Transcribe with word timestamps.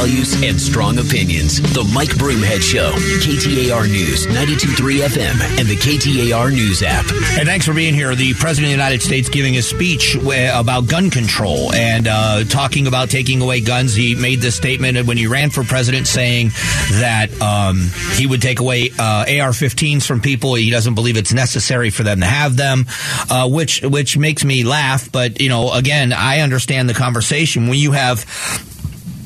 values 0.00 0.42
and 0.42 0.58
strong 0.58 0.98
opinions. 0.98 1.60
The 1.74 1.84
Mike 1.92 2.08
Broomhead 2.16 2.62
Show, 2.62 2.90
KTAR 3.20 3.86
News, 3.86 4.26
92.3 4.28 5.00
FM, 5.00 5.58
and 5.58 5.68
the 5.68 5.76
KTAR 5.76 6.50
News 6.52 6.82
app. 6.82 7.04
And 7.38 7.46
thanks 7.46 7.66
for 7.66 7.74
being 7.74 7.92
here. 7.92 8.14
The 8.14 8.32
President 8.32 8.72
of 8.72 8.78
the 8.78 8.82
United 8.82 9.02
States 9.02 9.28
giving 9.28 9.58
a 9.58 9.62
speech 9.62 10.16
about 10.16 10.88
gun 10.88 11.10
control 11.10 11.74
and 11.74 12.08
uh, 12.08 12.44
talking 12.44 12.86
about 12.86 13.10
taking 13.10 13.42
away 13.42 13.60
guns. 13.60 13.94
He 13.94 14.14
made 14.14 14.40
this 14.40 14.56
statement 14.56 15.06
when 15.06 15.18
he 15.18 15.26
ran 15.26 15.50
for 15.50 15.64
president 15.64 16.06
saying 16.06 16.48
that 16.92 17.28
um, 17.42 17.90
he 18.14 18.26
would 18.26 18.40
take 18.40 18.60
away 18.60 18.88
uh, 18.98 19.26
AR-15s 19.28 20.06
from 20.06 20.22
people. 20.22 20.54
He 20.54 20.70
doesn't 20.70 20.94
believe 20.94 21.18
it's 21.18 21.34
necessary 21.34 21.90
for 21.90 22.04
them 22.04 22.20
to 22.20 22.26
have 22.26 22.56
them, 22.56 22.86
uh, 23.28 23.50
which 23.50 23.82
which 23.82 24.16
makes 24.16 24.46
me 24.46 24.64
laugh. 24.64 25.12
But 25.12 25.42
you 25.42 25.50
know, 25.50 25.74
again, 25.74 26.14
I 26.14 26.40
understand 26.40 26.88
the 26.88 26.94
conversation 26.94 27.68
when 27.68 27.78
you 27.78 27.92
have 27.92 28.24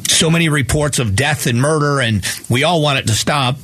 so 0.09 0.31
many 0.31 0.49
reports 0.49 0.99
of 0.99 1.17
death 1.17 1.47
and 1.47 1.61
murder, 1.61 2.01
and 2.01 2.25
we 2.49 2.65
all 2.65 2.83
want 2.83 2.99
it 2.99 3.07
to 3.07 3.15
stop 3.15 3.57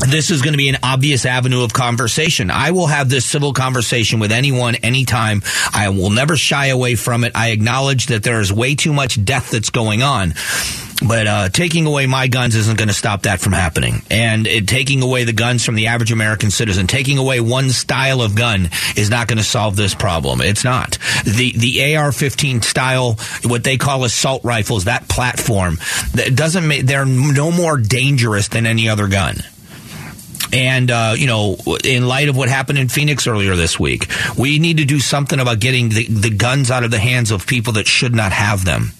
this 0.00 0.30
is 0.30 0.42
going 0.42 0.52
to 0.52 0.58
be 0.58 0.68
an 0.68 0.78
obvious 0.82 1.24
avenue 1.24 1.62
of 1.62 1.72
conversation. 1.72 2.50
I 2.50 2.72
will 2.72 2.88
have 2.88 3.08
this 3.08 3.24
civil 3.24 3.52
conversation 3.52 4.18
with 4.18 4.32
anyone, 4.32 4.74
anytime. 4.76 5.42
I 5.72 5.90
will 5.90 6.10
never 6.10 6.36
shy 6.36 6.66
away 6.66 6.96
from 6.96 7.24
it. 7.24 7.32
I 7.34 7.50
acknowledge 7.50 8.06
that 8.06 8.22
there 8.22 8.40
is 8.40 8.52
way 8.52 8.74
too 8.74 8.92
much 8.92 9.24
death 9.24 9.50
that's 9.50 9.70
going 9.70 10.02
on. 10.02 10.34
But 11.06 11.26
uh, 11.26 11.48
taking 11.50 11.86
away 11.86 12.06
my 12.06 12.28
guns 12.28 12.54
isn't 12.56 12.78
going 12.78 12.88
to 12.88 12.94
stop 12.94 13.22
that 13.22 13.40
from 13.40 13.52
happening. 13.52 14.02
And 14.10 14.46
it, 14.46 14.66
taking 14.66 15.02
away 15.02 15.24
the 15.24 15.32
guns 15.32 15.64
from 15.64 15.74
the 15.74 15.88
average 15.88 16.12
American 16.12 16.50
citizen, 16.50 16.86
taking 16.86 17.18
away 17.18 17.40
one 17.40 17.70
style 17.70 18.22
of 18.22 18.34
gun 18.34 18.70
is 18.96 19.10
not 19.10 19.28
going 19.28 19.38
to 19.38 19.44
solve 19.44 19.76
this 19.76 19.94
problem. 19.94 20.40
It's 20.40 20.64
not. 20.64 20.98
The 21.24 21.52
the 21.56 21.96
AR-15 21.96 22.64
style, 22.64 23.18
what 23.44 23.64
they 23.64 23.76
call 23.76 24.04
assault 24.04 24.44
rifles, 24.44 24.84
that 24.84 25.08
platform, 25.08 25.78
that 26.14 26.34
doesn't 26.34 26.66
make 26.66 26.86
they're 26.86 27.04
no 27.04 27.50
more 27.50 27.76
dangerous 27.76 28.48
than 28.48 28.66
any 28.66 28.88
other 28.88 29.08
gun. 29.08 29.36
And, 30.52 30.90
uh, 30.90 31.14
you 31.16 31.26
know, 31.26 31.56
in 31.82 32.06
light 32.06 32.28
of 32.28 32.36
what 32.36 32.48
happened 32.48 32.78
in 32.78 32.88
Phoenix 32.88 33.26
earlier 33.26 33.56
this 33.56 33.80
week, 33.80 34.06
we 34.38 34.60
need 34.60 34.76
to 34.76 34.84
do 34.84 35.00
something 35.00 35.40
about 35.40 35.58
getting 35.58 35.88
the, 35.88 36.06
the 36.06 36.30
guns 36.30 36.70
out 36.70 36.84
of 36.84 36.92
the 36.92 36.98
hands 36.98 37.32
of 37.32 37.44
people 37.46 37.72
that 37.72 37.88
should 37.88 38.14
not 38.14 38.30
have 38.30 38.64
them. 38.64 38.92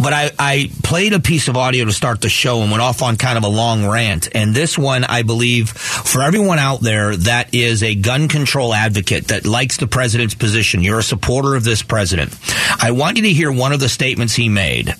But 0.00 0.12
I, 0.12 0.30
I 0.38 0.70
played 0.82 1.12
a 1.12 1.20
piece 1.20 1.48
of 1.48 1.56
audio 1.56 1.84
to 1.84 1.92
start 1.92 2.20
the 2.20 2.28
show 2.28 2.62
and 2.62 2.70
went 2.70 2.82
off 2.82 3.02
on 3.02 3.16
kind 3.16 3.36
of 3.36 3.44
a 3.44 3.48
long 3.48 3.86
rant. 3.86 4.28
And 4.34 4.54
this 4.54 4.78
one, 4.78 5.04
I 5.04 5.22
believe, 5.22 5.70
for 5.70 6.22
everyone 6.22 6.58
out 6.58 6.80
there 6.80 7.16
that 7.16 7.54
is 7.54 7.82
a 7.82 7.94
gun 7.94 8.28
control 8.28 8.72
advocate 8.72 9.28
that 9.28 9.46
likes 9.46 9.76
the 9.76 9.86
president's 9.86 10.34
position, 10.34 10.82
you're 10.82 11.00
a 11.00 11.02
supporter 11.02 11.54
of 11.54 11.64
this 11.64 11.82
president. 11.82 12.34
I 12.80 12.92
want 12.92 13.16
you 13.16 13.24
to 13.24 13.32
hear 13.32 13.52
one 13.52 13.72
of 13.72 13.80
the 13.80 13.88
statements 13.88 14.34
he 14.34 14.48
made. 14.48 14.94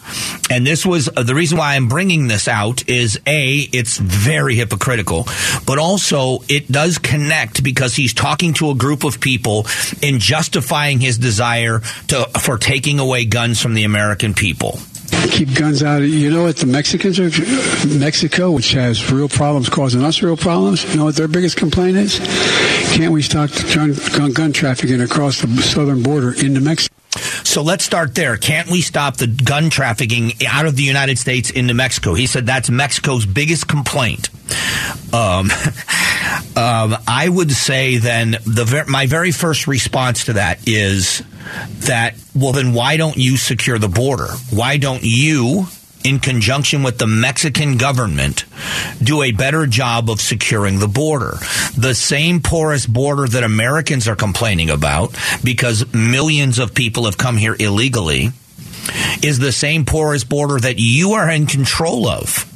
And 0.50 0.67
this 0.67 0.84
was 0.84 1.09
uh, 1.09 1.22
the 1.22 1.34
reason 1.34 1.59
why 1.59 1.77
I'm 1.77 1.89
bringing 1.89 2.28
this 2.28 2.48
out 2.48 2.89
is 2.89 3.19
A, 3.27 3.69
it's 3.72 3.98
very 3.98 4.56
hypocritical, 4.56 5.27
but 5.67 5.78
also 5.78 6.41
it 6.48 6.70
does 6.70 6.98
connect 6.98 7.62
because 7.62 7.94
he's 7.94 8.12
talking 8.12 8.53
to 8.55 8.70
a 8.70 8.75
group 8.75 9.05
of 9.05 9.20
people 9.20 9.67
in 10.03 10.19
justifying 10.19 11.00
his 11.00 11.19
desire 11.19 11.81
to, 12.09 12.27
for 12.41 12.59
taking 12.59 12.98
away 12.98 13.25
guns 13.25 13.62
from 13.62 13.75
the 13.75 13.84
American 13.84 14.20
people 14.35 14.79
keep 15.31 15.55
guns 15.55 15.83
out. 15.83 15.99
You 15.99 16.31
know 16.31 16.45
what 16.45 16.57
the 16.57 16.67
Mexicans 16.67 17.19
are, 17.19 17.31
Mexico, 17.99 18.51
which 18.51 18.73
has 18.73 19.11
real 19.11 19.29
problems 19.29 19.69
causing 19.69 20.03
us 20.03 20.23
real 20.23 20.37
problems. 20.37 20.85
You 20.85 20.99
know 20.99 21.05
what 21.07 21.17
their 21.17 21.29
biggest 21.29 21.57
complaint 21.57 21.97
is? 21.97 22.19
Can't 22.95 23.12
we 23.12 23.23
stop 23.23 23.51
gun, 23.75 23.95
gun, 24.17 24.33
gun 24.33 24.53
trafficking 24.53 25.01
across 25.01 25.41
the 25.41 25.49
southern 25.62 26.03
border 26.03 26.33
into 26.33 26.61
Mexico? 26.61 26.95
So 27.45 27.62
let's 27.62 27.85
start 27.85 28.15
there. 28.15 28.37
Can't 28.37 28.71
we 28.71 28.81
stop 28.81 29.17
the 29.17 29.27
gun 29.27 29.71
trafficking 29.71 30.33
out 30.47 30.67
of 30.67 30.77
the 30.77 30.83
United 30.83 31.19
States 31.19 31.51
into 31.51 31.75
Mexico? 31.75 32.15
He 32.15 32.27
said 32.27 32.47
that's 32.47 32.71
Mexico's 32.71 33.27
biggest 33.27 33.67
complaint. 33.67 34.28
Um, 35.12 35.50
um, 36.56 36.97
I 37.06 37.28
would 37.28 37.50
say 37.50 37.98
then 37.98 38.32
the 38.32 38.84
my 38.88 39.06
very 39.06 39.32
first 39.32 39.66
response 39.66 40.26
to 40.26 40.34
that 40.34 40.69
is 40.69 41.22
that 41.86 42.14
well 42.34 42.53
then 42.53 42.75
why 42.75 42.97
don't 42.97 43.16
you 43.16 43.36
secure 43.36 43.78
the 43.78 43.88
border? 43.88 44.28
Why 44.50 44.76
don't 44.76 45.03
you 45.03 45.66
in 46.04 46.19
conjunction 46.19 46.82
with 46.82 46.98
the 46.98 47.06
Mexican 47.06 47.76
government, 47.76 48.44
do 49.03 49.22
a 49.22 49.32
better 49.32 49.66
job 49.66 50.08
of 50.08 50.20
securing 50.20 50.78
the 50.78 50.88
border. 50.88 51.34
The 51.76 51.94
same 51.94 52.41
porous 52.41 52.87
border 52.87 53.26
that 53.28 53.44
Americans 53.44 54.08
are 54.08 54.16
complaining 54.16 54.70
about 54.70 55.14
because 55.44 55.92
millions 55.92 56.58
of 56.58 56.75
people 56.75 57.04
have 57.04 57.19
come 57.19 57.37
here 57.37 57.56
illegally 57.58 58.31
is 59.22 59.38
the 59.38 59.52
same 59.52 59.84
porous 59.84 60.25
border 60.25 60.58
that 60.58 60.76
you 60.78 61.12
are 61.12 61.31
in 61.31 61.47
control 61.47 62.08
of. 62.08 62.50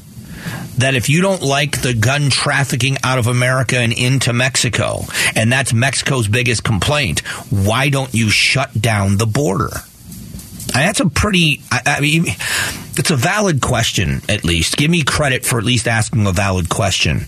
That 0.78 0.94
if 0.94 1.08
you 1.08 1.22
don't 1.22 1.42
like 1.42 1.82
the 1.82 1.94
gun 1.94 2.30
trafficking 2.30 2.96
out 3.04 3.18
of 3.18 3.26
America 3.26 3.78
and 3.78 3.92
into 3.92 4.32
Mexico, 4.32 5.02
and 5.36 5.52
that's 5.52 5.72
Mexico's 5.72 6.26
biggest 6.26 6.64
complaint, 6.64 7.20
why 7.50 7.90
don't 7.90 8.12
you 8.12 8.28
shut 8.28 8.72
down 8.80 9.16
the 9.16 9.26
border? 9.26 9.70
that's 10.72 11.00
a 11.00 11.08
pretty, 11.08 11.60
I, 11.70 11.82
I 11.86 12.00
mean, 12.00 12.24
it's 12.26 13.10
a 13.10 13.16
valid 13.16 13.60
question, 13.60 14.22
at 14.28 14.44
least. 14.44 14.76
Give 14.76 14.90
me 14.90 15.02
credit 15.04 15.44
for 15.44 15.58
at 15.58 15.64
least 15.64 15.86
asking 15.86 16.26
a 16.26 16.32
valid 16.32 16.68
question. 16.68 17.26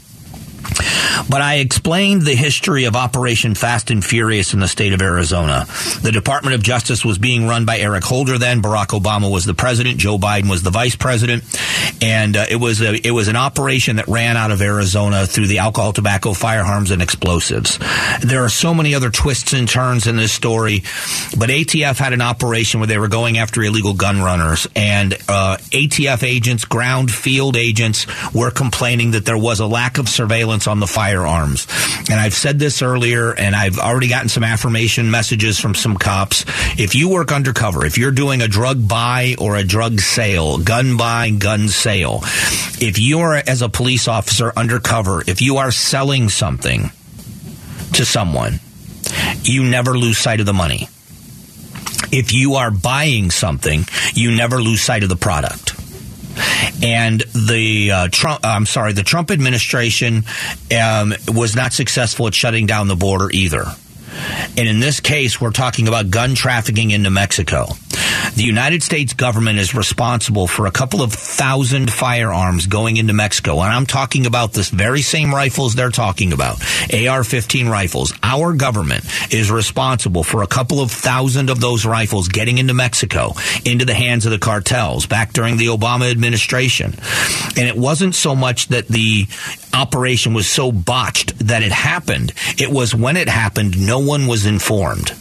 But 1.28 1.42
I 1.42 1.56
explained 1.56 2.22
the 2.22 2.34
history 2.34 2.84
of 2.84 2.96
Operation 2.96 3.54
Fast 3.54 3.90
and 3.90 4.04
Furious 4.04 4.54
in 4.54 4.60
the 4.60 4.68
state 4.68 4.92
of 4.92 5.02
Arizona. 5.02 5.66
The 6.02 6.12
Department 6.12 6.54
of 6.54 6.62
Justice 6.62 7.04
was 7.04 7.18
being 7.18 7.46
run 7.46 7.64
by 7.64 7.78
Eric 7.78 8.04
Holder 8.04 8.38
then. 8.38 8.62
Barack 8.62 8.98
Obama 8.98 9.30
was 9.30 9.44
the 9.44 9.54
president. 9.54 9.98
Joe 9.98 10.18
Biden 10.18 10.50
was 10.50 10.62
the 10.62 10.70
vice 10.70 10.96
president. 10.96 11.44
And 12.02 12.36
uh, 12.36 12.46
it 12.48 12.56
was 12.56 12.80
a, 12.80 12.94
it 13.06 13.10
was 13.10 13.28
an 13.28 13.36
operation 13.36 13.96
that 13.96 14.08
ran 14.08 14.36
out 14.36 14.50
of 14.50 14.60
Arizona 14.60 15.26
through 15.26 15.46
the 15.46 15.58
alcohol, 15.58 15.92
tobacco, 15.92 16.32
firearms, 16.32 16.90
and 16.90 17.02
explosives. 17.02 17.78
There 18.20 18.44
are 18.44 18.48
so 18.48 18.74
many 18.74 18.94
other 18.94 19.10
twists 19.10 19.52
and 19.52 19.68
turns 19.68 20.06
in 20.06 20.16
this 20.16 20.32
story, 20.32 20.82
but 21.36 21.48
ATF 21.48 21.98
had 21.98 22.12
an 22.12 22.20
operation 22.20 22.80
where 22.80 22.86
they 22.86 22.98
were 22.98 23.08
going 23.08 23.38
after 23.38 23.62
illegal 23.62 23.94
gun 23.94 24.20
runners, 24.20 24.66
and 24.76 25.14
uh, 25.28 25.56
ATF 25.70 26.22
agents, 26.22 26.64
ground 26.64 27.10
field 27.10 27.56
agents, 27.56 28.06
were 28.34 28.50
complaining 28.50 29.12
that 29.12 29.24
there 29.24 29.38
was 29.38 29.60
a 29.60 29.66
lack 29.66 29.98
of 29.98 30.08
surveillance 30.08 30.66
on 30.66 30.80
the 30.80 30.86
firearms. 31.06 31.68
And 32.10 32.18
I've 32.18 32.34
said 32.34 32.58
this 32.58 32.82
earlier, 32.82 33.32
and 33.32 33.54
I've 33.54 33.78
already 33.78 34.08
gotten 34.08 34.28
some 34.28 34.42
affirmation 34.42 35.08
messages 35.08 35.60
from 35.60 35.76
some 35.76 35.96
cops. 35.96 36.44
If 36.78 36.96
you 36.96 37.08
work 37.10 37.30
undercover, 37.30 37.86
if 37.86 37.96
you're 37.96 38.10
doing 38.10 38.42
a 38.42 38.48
drug 38.48 38.88
buy 38.88 39.36
or 39.38 39.54
a 39.54 39.62
drug 39.62 40.00
sale, 40.00 40.58
gun 40.58 40.96
buy, 40.96 41.30
gun 41.30 41.68
sale, 41.68 42.20
if 42.80 42.98
you 42.98 43.20
are 43.20 43.36
as 43.36 43.62
a 43.62 43.68
police 43.68 44.08
officer 44.08 44.52
undercover, 44.56 45.22
if 45.28 45.40
you 45.40 45.58
are 45.58 45.70
selling 45.70 46.28
something 46.28 46.90
to 47.92 48.04
someone, 48.04 48.58
you 49.42 49.62
never 49.62 49.96
lose 49.96 50.18
sight 50.18 50.40
of 50.40 50.46
the 50.46 50.52
money. 50.52 50.88
If 52.10 52.32
you 52.32 52.54
are 52.54 52.72
buying 52.72 53.30
something, 53.30 53.84
you 54.14 54.34
never 54.34 54.60
lose 54.60 54.82
sight 54.82 55.04
of 55.04 55.08
the 55.08 55.16
product 55.16 55.75
and 56.86 57.20
the 57.20 57.90
uh, 57.90 58.08
Trump, 58.12 58.40
I'm 58.44 58.64
sorry, 58.64 58.92
the 58.92 59.02
Trump 59.02 59.32
administration 59.32 60.22
um, 60.80 61.12
was 61.26 61.56
not 61.56 61.72
successful 61.72 62.28
at 62.28 62.34
shutting 62.34 62.66
down 62.66 62.86
the 62.86 62.94
border 62.94 63.28
either. 63.32 63.64
And 64.56 64.68
in 64.68 64.78
this 64.78 65.00
case, 65.00 65.40
we're 65.40 65.50
talking 65.50 65.88
about 65.88 66.10
gun 66.10 66.36
trafficking 66.36 66.92
into 66.92 67.10
Mexico. 67.10 67.66
The 68.36 68.44
United 68.44 68.82
States 68.82 69.14
government 69.14 69.58
is 69.58 69.74
responsible 69.74 70.46
for 70.46 70.66
a 70.66 70.70
couple 70.70 71.00
of 71.00 71.10
thousand 71.10 71.90
firearms 71.90 72.66
going 72.66 72.98
into 72.98 73.14
Mexico. 73.14 73.62
And 73.62 73.72
I'm 73.72 73.86
talking 73.86 74.26
about 74.26 74.52
this 74.52 74.68
very 74.68 75.00
same 75.00 75.34
rifles 75.34 75.74
they're 75.74 75.88
talking 75.90 76.34
about, 76.34 76.62
AR 76.92 77.24
15 77.24 77.66
rifles. 77.66 78.12
Our 78.22 78.52
government 78.52 79.06
is 79.32 79.50
responsible 79.50 80.22
for 80.22 80.42
a 80.42 80.46
couple 80.46 80.82
of 80.82 80.90
thousand 80.90 81.48
of 81.48 81.60
those 81.60 81.86
rifles 81.86 82.28
getting 82.28 82.58
into 82.58 82.74
Mexico, 82.74 83.32
into 83.64 83.86
the 83.86 83.94
hands 83.94 84.26
of 84.26 84.32
the 84.32 84.38
cartels 84.38 85.06
back 85.06 85.32
during 85.32 85.56
the 85.56 85.68
Obama 85.68 86.10
administration. 86.10 86.92
And 87.56 87.66
it 87.66 87.76
wasn't 87.76 88.14
so 88.14 88.36
much 88.36 88.68
that 88.68 88.86
the 88.86 89.28
operation 89.72 90.34
was 90.34 90.46
so 90.46 90.70
botched 90.70 91.38
that 91.38 91.62
it 91.62 91.72
happened. 91.72 92.34
It 92.58 92.70
was 92.70 92.94
when 92.94 93.16
it 93.16 93.30
happened, 93.30 93.80
no 93.80 94.00
one 94.00 94.26
was 94.26 94.44
informed. 94.44 95.12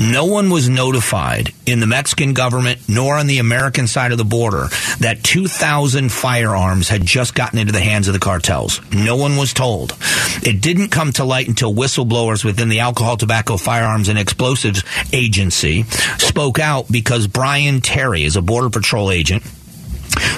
No 0.00 0.24
one 0.24 0.48
was 0.48 0.70
notified 0.70 1.52
in 1.66 1.80
the 1.80 1.86
Mexican 1.86 2.32
government 2.32 2.61
nor 2.88 3.16
on 3.16 3.26
the 3.26 3.38
American 3.38 3.86
side 3.86 4.12
of 4.12 4.18
the 4.18 4.24
border 4.24 4.68
that 5.00 5.22
2,000 5.22 6.10
firearms 6.10 6.88
had 6.88 7.04
just 7.04 7.34
gotten 7.34 7.58
into 7.58 7.72
the 7.72 7.80
hands 7.80 8.08
of 8.08 8.14
the 8.14 8.20
cartels. 8.20 8.80
No 8.92 9.16
one 9.16 9.36
was 9.36 9.52
told. 9.52 9.96
It 10.42 10.60
didn't 10.60 10.88
come 10.88 11.12
to 11.12 11.24
light 11.24 11.48
until 11.48 11.74
whistleblowers 11.74 12.44
within 12.44 12.68
the 12.68 12.80
Alcohol, 12.80 13.16
Tobacco, 13.16 13.56
Firearms, 13.56 14.08
and 14.08 14.18
Explosives 14.18 14.84
Agency 15.12 15.84
spoke 16.18 16.58
out 16.58 16.86
because 16.90 17.26
Brian 17.26 17.80
Terry 17.80 18.24
is 18.24 18.36
a 18.36 18.42
Border 18.42 18.70
Patrol 18.70 19.10
agent 19.10 19.42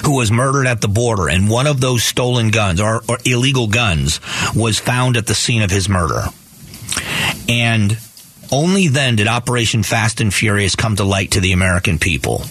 who 0.03 0.15
was 0.15 0.31
murdered 0.31 0.67
at 0.67 0.81
the 0.81 0.87
border, 0.87 1.27
and 1.29 1.49
one 1.49 1.67
of 1.67 1.81
those 1.81 2.03
stolen 2.03 2.49
guns 2.49 2.79
or, 2.79 3.01
or 3.09 3.17
illegal 3.25 3.67
guns 3.67 4.19
was 4.55 4.79
found 4.79 5.17
at 5.17 5.27
the 5.27 5.35
scene 5.35 5.61
of 5.61 5.71
his 5.71 5.89
murder. 5.89 6.23
And 7.49 7.97
only 8.51 8.87
then 8.87 9.15
did 9.15 9.27
Operation 9.27 9.83
Fast 9.83 10.21
and 10.21 10.33
Furious 10.33 10.75
come 10.75 10.95
to 10.97 11.03
light 11.03 11.31
to 11.31 11.39
the 11.39 11.51
American 11.51 11.99
people. 11.99 12.43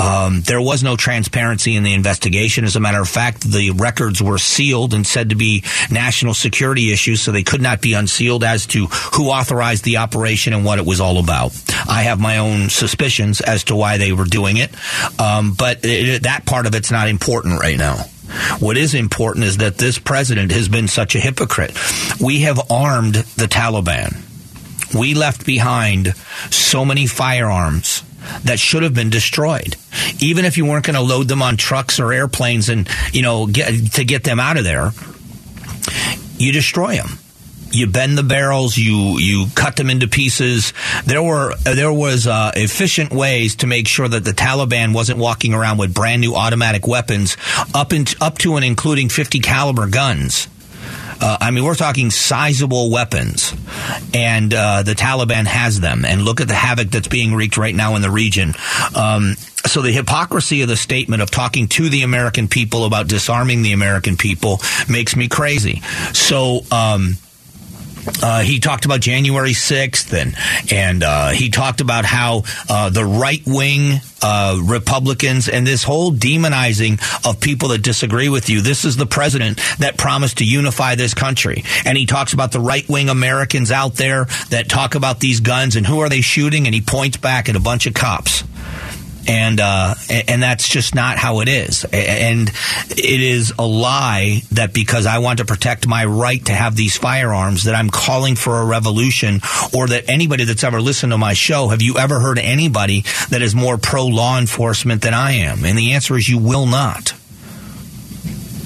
Um, 0.00 0.42
there 0.42 0.60
was 0.60 0.82
no 0.82 0.96
transparency 0.96 1.74
in 1.74 1.82
the 1.82 1.94
investigation. 1.94 2.64
As 2.64 2.76
a 2.76 2.80
matter 2.80 3.00
of 3.00 3.08
fact, 3.08 3.42
the 3.42 3.70
records 3.70 4.22
were 4.22 4.38
sealed 4.38 4.94
and 4.94 5.06
said 5.06 5.30
to 5.30 5.36
be 5.36 5.64
national 5.90 6.34
security 6.34 6.92
issues, 6.92 7.20
so 7.20 7.32
they 7.32 7.42
could 7.42 7.62
not 7.62 7.80
be 7.80 7.94
unsealed 7.94 8.44
as 8.44 8.66
to 8.66 8.86
who 8.86 9.28
authorized 9.28 9.84
the 9.84 9.98
operation 9.98 10.52
and 10.52 10.64
what 10.64 10.78
it 10.78 10.86
was 10.86 11.00
all 11.00 11.18
about. 11.18 11.52
I 11.88 12.02
have 12.02 12.20
my 12.20 12.38
own 12.38 12.68
suspicions 12.68 13.40
as 13.40 13.64
to 13.64 13.76
why 13.76 13.98
they 13.98 14.12
were 14.12 14.24
doing 14.24 14.56
it, 14.56 14.70
um, 15.20 15.54
but 15.54 15.80
it, 15.82 16.24
that 16.24 16.46
part 16.46 16.66
of 16.66 16.74
it's 16.74 16.90
not 16.90 17.08
important 17.08 17.60
right 17.60 17.78
now. 17.78 17.96
What 18.58 18.76
is 18.76 18.94
important 18.94 19.46
is 19.46 19.56
that 19.58 19.78
this 19.78 19.98
president 19.98 20.52
has 20.52 20.68
been 20.68 20.86
such 20.86 21.14
a 21.14 21.18
hypocrite. 21.18 21.72
We 22.20 22.42
have 22.42 22.70
armed 22.70 23.14
the 23.14 23.46
Taliban. 23.46 24.22
We 24.94 25.14
left 25.14 25.44
behind 25.44 26.14
so 26.50 26.84
many 26.84 27.06
firearms 27.06 28.02
that 28.44 28.58
should 28.58 28.82
have 28.82 28.94
been 28.94 29.10
destroyed. 29.10 29.76
Even 30.20 30.44
if 30.44 30.56
you 30.56 30.66
weren't 30.66 30.84
going 30.84 30.96
to 30.96 31.02
load 31.02 31.28
them 31.28 31.42
on 31.42 31.56
trucks 31.56 32.00
or 32.00 32.12
airplanes 32.12 32.68
and, 32.68 32.88
you 33.12 33.22
know, 33.22 33.46
get, 33.46 33.92
to 33.92 34.04
get 34.04 34.24
them 34.24 34.40
out 34.40 34.56
of 34.56 34.64
there, 34.64 34.92
you 36.36 36.52
destroy 36.52 36.96
them 36.96 37.18
you 37.70 37.86
bend 37.86 38.16
the 38.16 38.22
barrels, 38.22 38.76
you 38.76 39.18
you 39.18 39.46
cut 39.54 39.76
them 39.76 39.90
into 39.90 40.08
pieces. 40.08 40.72
There 41.04 41.22
were 41.22 41.54
there 41.64 41.92
was 41.92 42.26
uh, 42.26 42.52
efficient 42.54 43.12
ways 43.12 43.56
to 43.56 43.66
make 43.66 43.88
sure 43.88 44.08
that 44.08 44.24
the 44.24 44.32
Taliban 44.32 44.94
wasn't 44.94 45.18
walking 45.18 45.54
around 45.54 45.78
with 45.78 45.94
brand 45.94 46.20
new 46.20 46.34
automatic 46.34 46.86
weapons 46.86 47.36
up 47.74 47.92
in, 47.92 48.06
up 48.20 48.38
to 48.38 48.56
and 48.56 48.64
including 48.64 49.08
50 49.08 49.40
caliber 49.40 49.88
guns. 49.88 50.48
Uh, 51.20 51.38
I 51.40 51.50
mean, 51.50 51.64
we're 51.64 51.74
talking 51.74 52.10
sizable 52.10 52.90
weapons, 52.90 53.54
and 54.14 54.52
uh, 54.54 54.82
the 54.82 54.94
Taliban 54.94 55.46
has 55.46 55.80
them. 55.80 56.04
And 56.04 56.22
look 56.22 56.40
at 56.40 56.48
the 56.48 56.54
havoc 56.54 56.90
that's 56.90 57.08
being 57.08 57.34
wreaked 57.34 57.56
right 57.56 57.74
now 57.74 57.96
in 57.96 58.02
the 58.02 58.10
region. 58.10 58.54
Um, 58.94 59.34
so 59.66 59.82
the 59.82 59.92
hypocrisy 59.92 60.62
of 60.62 60.68
the 60.68 60.76
statement 60.76 61.22
of 61.22 61.30
talking 61.30 61.68
to 61.68 61.88
the 61.88 62.02
American 62.02 62.48
people 62.48 62.84
about 62.84 63.08
disarming 63.08 63.62
the 63.62 63.72
American 63.72 64.16
people 64.16 64.60
makes 64.88 65.16
me 65.16 65.28
crazy. 65.28 65.82
So. 66.12 66.60
Um, 66.70 67.16
uh, 68.22 68.40
he 68.40 68.58
talked 68.60 68.84
about 68.84 69.00
January 69.00 69.52
6th 69.52 70.12
and, 70.12 70.34
and 70.72 71.02
uh, 71.02 71.30
he 71.30 71.50
talked 71.50 71.80
about 71.80 72.04
how 72.04 72.42
uh, 72.68 72.90
the 72.90 73.04
right 73.04 73.42
wing 73.46 74.00
uh, 74.22 74.60
Republicans 74.64 75.48
and 75.48 75.66
this 75.66 75.84
whole 75.84 76.12
demonizing 76.12 77.00
of 77.28 77.40
people 77.40 77.68
that 77.68 77.82
disagree 77.82 78.28
with 78.28 78.50
you. 78.50 78.60
This 78.60 78.84
is 78.84 78.96
the 78.96 79.06
president 79.06 79.60
that 79.78 79.96
promised 79.96 80.38
to 80.38 80.44
unify 80.44 80.94
this 80.94 81.14
country. 81.14 81.64
And 81.84 81.96
he 81.96 82.06
talks 82.06 82.32
about 82.32 82.52
the 82.52 82.60
right 82.60 82.88
wing 82.88 83.08
Americans 83.08 83.70
out 83.70 83.94
there 83.94 84.26
that 84.50 84.68
talk 84.68 84.94
about 84.94 85.20
these 85.20 85.40
guns 85.40 85.76
and 85.76 85.86
who 85.86 86.00
are 86.00 86.08
they 86.08 86.20
shooting? 86.20 86.66
And 86.66 86.74
he 86.74 86.80
points 86.80 87.16
back 87.16 87.48
at 87.48 87.56
a 87.56 87.60
bunch 87.60 87.86
of 87.86 87.94
cops 87.94 88.42
and 89.26 89.60
uh, 89.60 89.94
and 90.28 90.42
that's 90.42 90.68
just 90.68 90.94
not 90.94 91.18
how 91.18 91.40
it 91.40 91.48
is. 91.48 91.84
And 91.84 92.50
it 92.90 93.20
is 93.20 93.52
a 93.58 93.66
lie 93.66 94.42
that 94.52 94.72
because 94.72 95.06
I 95.06 95.18
want 95.18 95.38
to 95.38 95.44
protect 95.44 95.86
my 95.86 96.04
right 96.04 96.44
to 96.46 96.52
have 96.52 96.76
these 96.76 96.96
firearms, 96.96 97.64
that 97.64 97.74
I'm 97.74 97.90
calling 97.90 98.36
for 98.36 98.60
a 98.60 98.66
revolution, 98.66 99.40
or 99.74 99.88
that 99.88 100.08
anybody 100.08 100.44
that's 100.44 100.64
ever 100.64 100.80
listened 100.80 101.12
to 101.12 101.18
my 101.18 101.34
show, 101.34 101.68
have 101.68 101.82
you 101.82 101.96
ever 101.98 102.20
heard 102.20 102.38
anybody 102.38 103.04
that 103.30 103.42
is 103.42 103.54
more 103.54 103.78
pro 103.78 104.06
law 104.06 104.38
enforcement 104.38 105.02
than 105.02 105.14
I 105.14 105.32
am? 105.32 105.64
And 105.64 105.78
the 105.78 105.92
answer 105.92 106.16
is 106.16 106.28
you 106.28 106.38
will 106.38 106.66
not. 106.66 107.14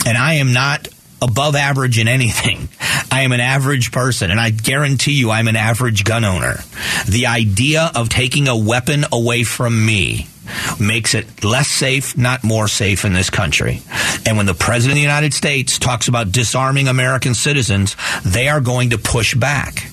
And 0.04 0.18
I 0.18 0.34
am 0.34 0.52
not 0.52 0.88
above 1.20 1.54
average 1.54 1.98
in 1.98 2.08
anything. 2.08 2.68
I 3.10 3.22
am 3.22 3.32
an 3.32 3.40
average 3.40 3.92
person, 3.92 4.30
and 4.30 4.40
I 4.40 4.50
guarantee 4.50 5.12
you 5.12 5.30
I'm 5.30 5.48
an 5.48 5.56
average 5.56 6.04
gun 6.04 6.24
owner. 6.24 6.56
The 7.06 7.26
idea 7.26 7.90
of 7.94 8.08
taking 8.08 8.48
a 8.48 8.56
weapon 8.56 9.04
away 9.12 9.44
from 9.44 9.84
me 9.84 10.26
makes 10.80 11.14
it 11.14 11.44
less 11.44 11.68
safe, 11.68 12.16
not 12.16 12.44
more 12.44 12.68
safe 12.68 13.04
in 13.04 13.12
this 13.12 13.30
country. 13.30 13.80
And 14.26 14.36
when 14.36 14.46
the 14.46 14.54
President 14.54 14.92
of 14.92 14.96
the 14.96 15.02
United 15.02 15.34
States 15.34 15.78
talks 15.78 16.08
about 16.08 16.32
disarming 16.32 16.88
American 16.88 17.34
citizens, 17.34 17.96
they 18.24 18.48
are 18.48 18.60
going 18.60 18.90
to 18.90 18.98
push 18.98 19.34
back. 19.34 19.86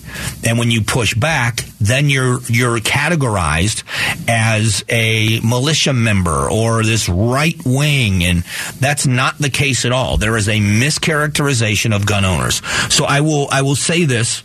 And 0.44 0.58
when 0.58 0.72
you 0.72 0.82
push 0.82 1.14
back, 1.14 1.66
then 1.80 2.10
you're 2.10 2.42
you're 2.48 2.80
categorized 2.80 3.84
as 4.28 4.84
a 4.90 5.40
militia 5.42 5.94
member 5.94 6.50
or 6.50 6.84
this 6.84 7.08
right 7.08 7.56
wing, 7.66 8.24
and 8.24 8.44
that's 8.80 9.06
not 9.06 9.38
the 9.38 9.50
case 9.50 9.86
at 9.86 9.92
all. 9.92 10.18
There 10.18 10.36
is 10.36 10.48
a 10.48 10.60
mischaracterization 10.60 11.96
of 11.96 12.06
gun 12.06 12.26
owners. 12.26 12.62
So 12.94 13.06
I 13.06 13.22
will 13.22 13.48
I 13.52 13.62
will 13.62 13.76
say 13.76 14.06
this 14.06 14.44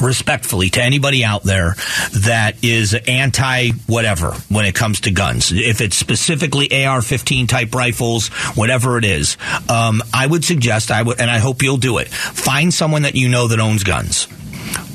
respectfully 0.00 0.70
to 0.70 0.82
anybody 0.82 1.24
out 1.24 1.42
there 1.42 1.74
that 2.12 2.62
is 2.62 2.94
anti 2.94 3.70
whatever 3.86 4.32
when 4.48 4.64
it 4.64 4.74
comes 4.74 5.00
to 5.00 5.10
guns. 5.10 5.52
If 5.52 5.80
it's 5.80 5.96
specifically 5.96 6.84
AR 6.84 7.02
15 7.02 7.46
type 7.46 7.74
rifles, 7.74 8.28
whatever 8.54 8.98
it 8.98 9.04
is, 9.04 9.36
um, 9.68 10.02
I 10.12 10.26
would 10.26 10.44
suggest, 10.44 10.90
I 10.90 11.02
would, 11.02 11.20
and 11.20 11.30
I 11.30 11.38
hope 11.38 11.62
you'll 11.62 11.76
do 11.76 11.98
it, 11.98 12.08
find 12.08 12.72
someone 12.72 13.02
that 13.02 13.14
you 13.14 13.28
know 13.28 13.48
that 13.48 13.60
owns 13.60 13.84
guns. 13.84 14.28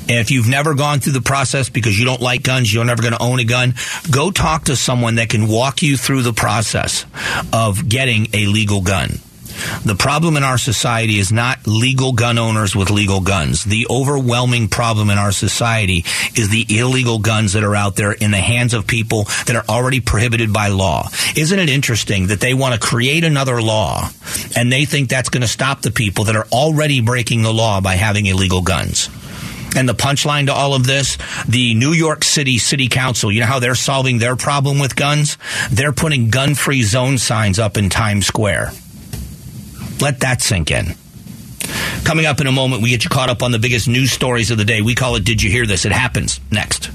If 0.10 0.32
you've 0.32 0.48
never 0.48 0.74
gone 0.74 1.00
through 1.00 1.14
the 1.14 1.22
process 1.22 1.68
because 1.68 2.00
you 2.00 2.06
don't 2.06 2.22
like 2.22 2.42
guns, 2.42 2.74
you're 2.74 2.86
never 2.86 3.02
going 3.02 3.14
to 3.14 3.22
own 3.22 3.40
a 3.40 3.44
gun, 3.44 3.76
go 4.10 4.32
talk 4.32 4.66
to 4.66 4.76
someone 4.76 5.16
that 5.16 5.30
can 5.30 5.48
walk 5.48 5.82
you 5.82 5.98
through 5.98 6.22
the 6.22 6.32
process 6.32 7.06
of 7.52 7.90
getting 7.90 8.28
a 8.34 8.46
legal 8.46 8.82
gun. 8.82 9.20
The 9.84 9.96
problem 9.96 10.38
in 10.38 10.44
our 10.44 10.58
society 10.58 11.20
is 11.20 11.32
not 11.32 11.66
legal 11.66 12.14
gun 12.14 12.38
owners 12.38 12.76
with 12.76 12.90
legal 12.90 13.22
guns. 13.22 13.64
The 13.64 13.88
overwhelming 13.90 14.68
problem 14.68 15.10
in 15.10 15.18
our 15.18 15.32
society 15.32 16.06
is 16.36 16.50
the 16.50 16.66
illegal 16.70 17.20
guns 17.20 17.54
that 17.54 17.64
are 17.64 17.76
out 17.76 17.96
there 17.96 18.12
in 18.12 18.32
the 18.32 18.38
hands 18.38 18.74
of 18.74 18.88
people 18.88 19.26
that 19.46 19.56
are 19.56 19.66
already 19.70 20.00
prohibited 20.00 20.54
by 20.54 20.68
law. 20.68 21.10
Isn't 21.36 21.60
it 21.60 21.70
interesting 21.70 22.28
that 22.28 22.40
they 22.40 22.54
want 22.54 22.74
to 22.74 22.80
create 22.80 23.24
another 23.24 23.62
law 23.62 24.10
and 24.56 24.72
they 24.72 24.86
think 24.86 25.10
that's 25.10 25.30
going 25.30 25.42
to 25.42 25.48
stop 25.48 25.82
the 25.82 25.92
people 25.92 26.26
that 26.26 26.36
are 26.36 26.48
already 26.52 27.02
breaking 27.02 27.44
the 27.44 27.54
law 27.54 27.82
by 27.82 27.96
having 27.96 28.26
illegal 28.26 28.62
guns? 28.62 29.10
And 29.76 29.88
the 29.88 29.94
punchline 29.94 30.48
to 30.48 30.54
all 30.54 30.74
of 30.74 30.88
this, 30.88 31.18
the 31.48 31.76
New 31.76 31.92
York 31.92 32.24
City 32.24 32.58
City 32.58 32.88
Council, 32.88 33.32
you 33.32 33.42
know 33.42 33.46
how 33.46 33.60
they're 33.60 33.76
solving 33.76 34.18
their 34.18 34.36
problem 34.36 34.80
with 34.80 34.96
guns? 34.96 35.38
They're 35.70 35.94
putting 35.94 36.30
gun 36.30 36.56
free 36.56 36.84
zone 36.84 37.18
signs 37.18 37.60
up 37.60 37.78
in 37.78 37.90
Times 37.90 38.26
Square. 38.26 38.72
Let 40.00 40.20
that 40.22 40.42
sink 40.42 40.72
in. 40.72 40.96
Coming 42.04 42.26
up 42.26 42.40
in 42.40 42.48
a 42.48 42.52
moment, 42.52 42.82
we 42.82 42.90
get 42.90 43.04
you 43.04 43.10
caught 43.10 43.30
up 43.30 43.44
on 43.44 43.52
the 43.52 43.60
biggest 43.60 43.88
news 43.88 44.12
stories 44.12 44.52
of 44.52 44.58
the 44.58 44.66
day. 44.66 44.82
We 44.82 44.96
call 44.96 45.16
it 45.16 45.26
Did 45.26 45.42
You 45.42 45.50
Hear 45.50 45.66
This? 45.66 45.86
It 45.86 45.92
happens 45.92 46.40
next. 46.52 46.90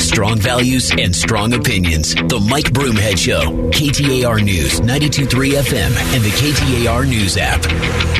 Strong 0.00 0.40
values 0.40 0.90
and 0.98 1.14
strong 1.14 1.52
opinions. 1.52 2.14
The 2.14 2.44
Mike 2.50 2.72
Broomhead 2.72 3.18
Show. 3.18 3.70
KTAR 3.70 4.42
News, 4.42 4.80
923 4.80 5.50
FM, 5.52 6.14
and 6.14 6.24
the 6.24 6.30
KTAR 6.30 7.08
News 7.08 7.36
app. 7.36 7.64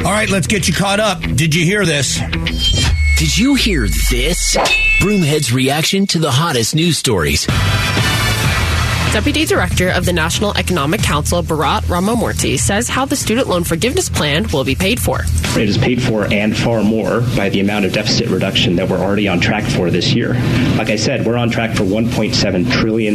All 0.05 0.13
right, 0.13 0.31
let's 0.31 0.47
get 0.47 0.69
you 0.69 0.75
caught 0.75 1.01
up. 1.01 1.21
Did 1.21 1.55
you 1.55 1.65
hear 1.65 1.85
this? 1.85 2.21
Did 3.17 3.37
you 3.37 3.57
hear 3.57 3.89
this? 4.11 4.57
Broomhead's 5.01 5.53
reaction 5.53 6.07
to 6.07 6.21
the 6.21 6.31
hottest 6.31 6.75
news 6.77 6.99
stories. 6.99 7.47
Deputy 9.13 9.47
Director 9.47 9.89
of 9.89 10.05
the 10.05 10.13
National 10.13 10.57
Economic 10.57 11.03
Council, 11.03 11.43
Bharat 11.43 11.81
Ramamurti, 11.85 12.59
says 12.59 12.89
how 12.89 13.07
the 13.07 13.17
student 13.17 13.49
loan 13.49 13.65
forgiveness 13.65 14.09
plan 14.11 14.47
will 14.53 14.65
be 14.65 14.75
paid 14.75 15.01
for. 15.01 15.23
It 15.59 15.69
is 15.69 15.79
paid 15.79 16.03
for 16.03 16.33
and 16.33 16.55
far 16.55 16.85
more 16.85 17.23
by 17.35 17.49
the 17.49 17.61
amount 17.61 17.87
of 17.87 17.93
deficit 17.95 18.29
reduction 18.29 18.77
that 18.77 18.89
we're 18.89 18.99
already 18.99 19.27
on 19.27 19.41
track 19.41 19.65
for 19.65 19.91
this 19.91 20.13
year. 20.13 20.35
Like 20.77 20.91
I 20.91 20.97
said, 20.97 21.27
we're 21.27 21.39
on 21.39 21.51
track 21.51 21.75
for 21.75 21.85
$1.7 21.85 22.71
trillion 22.71 23.15